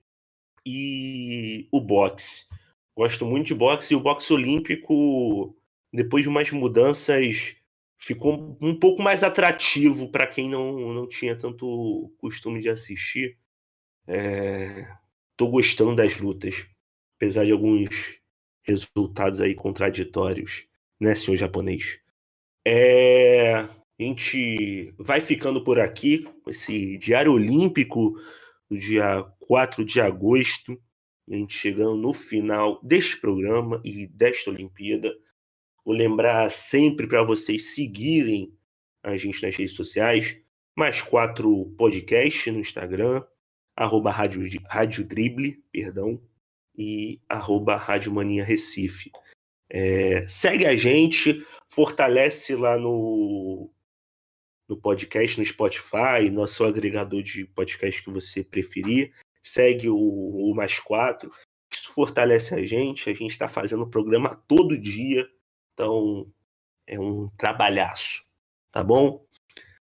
[0.67, 2.45] e o boxe.
[2.93, 5.55] Gosto muito de boxe e o boxe olímpico,
[5.93, 7.55] depois de umas mudanças,
[7.97, 13.37] ficou um pouco mais atrativo para quem não, não tinha tanto costume de assistir.
[14.05, 14.85] É,
[15.37, 16.67] tô gostando das lutas,
[17.15, 18.19] apesar de alguns
[18.63, 20.67] resultados aí contraditórios,
[20.99, 22.01] né, senhor japonês?
[22.65, 28.15] É, a gente vai ficando por aqui esse Diário Olímpico
[28.69, 30.79] do dia 4 de agosto.
[31.29, 35.13] A gente chegando no final deste programa e desta Olimpíada.
[35.83, 38.53] Vou lembrar sempre para vocês seguirem
[39.01, 40.37] a gente nas redes sociais.
[40.75, 43.23] Mais quatro podcasts no Instagram,
[43.75, 46.21] arroba Rádio, Rádio Drible, perdão,
[46.77, 49.11] e arroba Rádio Mania Recife.
[49.69, 53.71] É, segue a gente, fortalece lá no,
[54.67, 59.13] no podcast, no Spotify, no seu agregador de podcast que você preferir.
[59.47, 61.31] Segue o, o Mais Quatro,
[61.71, 63.09] isso fortalece a gente.
[63.09, 65.27] A gente está fazendo o programa todo dia,
[65.73, 66.31] então
[66.85, 68.25] é um trabalhaço,
[68.71, 69.25] tá bom?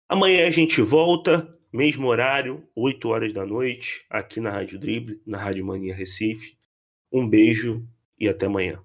[0.08, 5.38] Amanhã a gente volta, mesmo horário, 8 horas da noite, aqui na Rádio Drible, na
[5.38, 6.58] Rádio Mania Recife.
[7.12, 7.88] Um beijo
[8.20, 8.84] e até amanhã.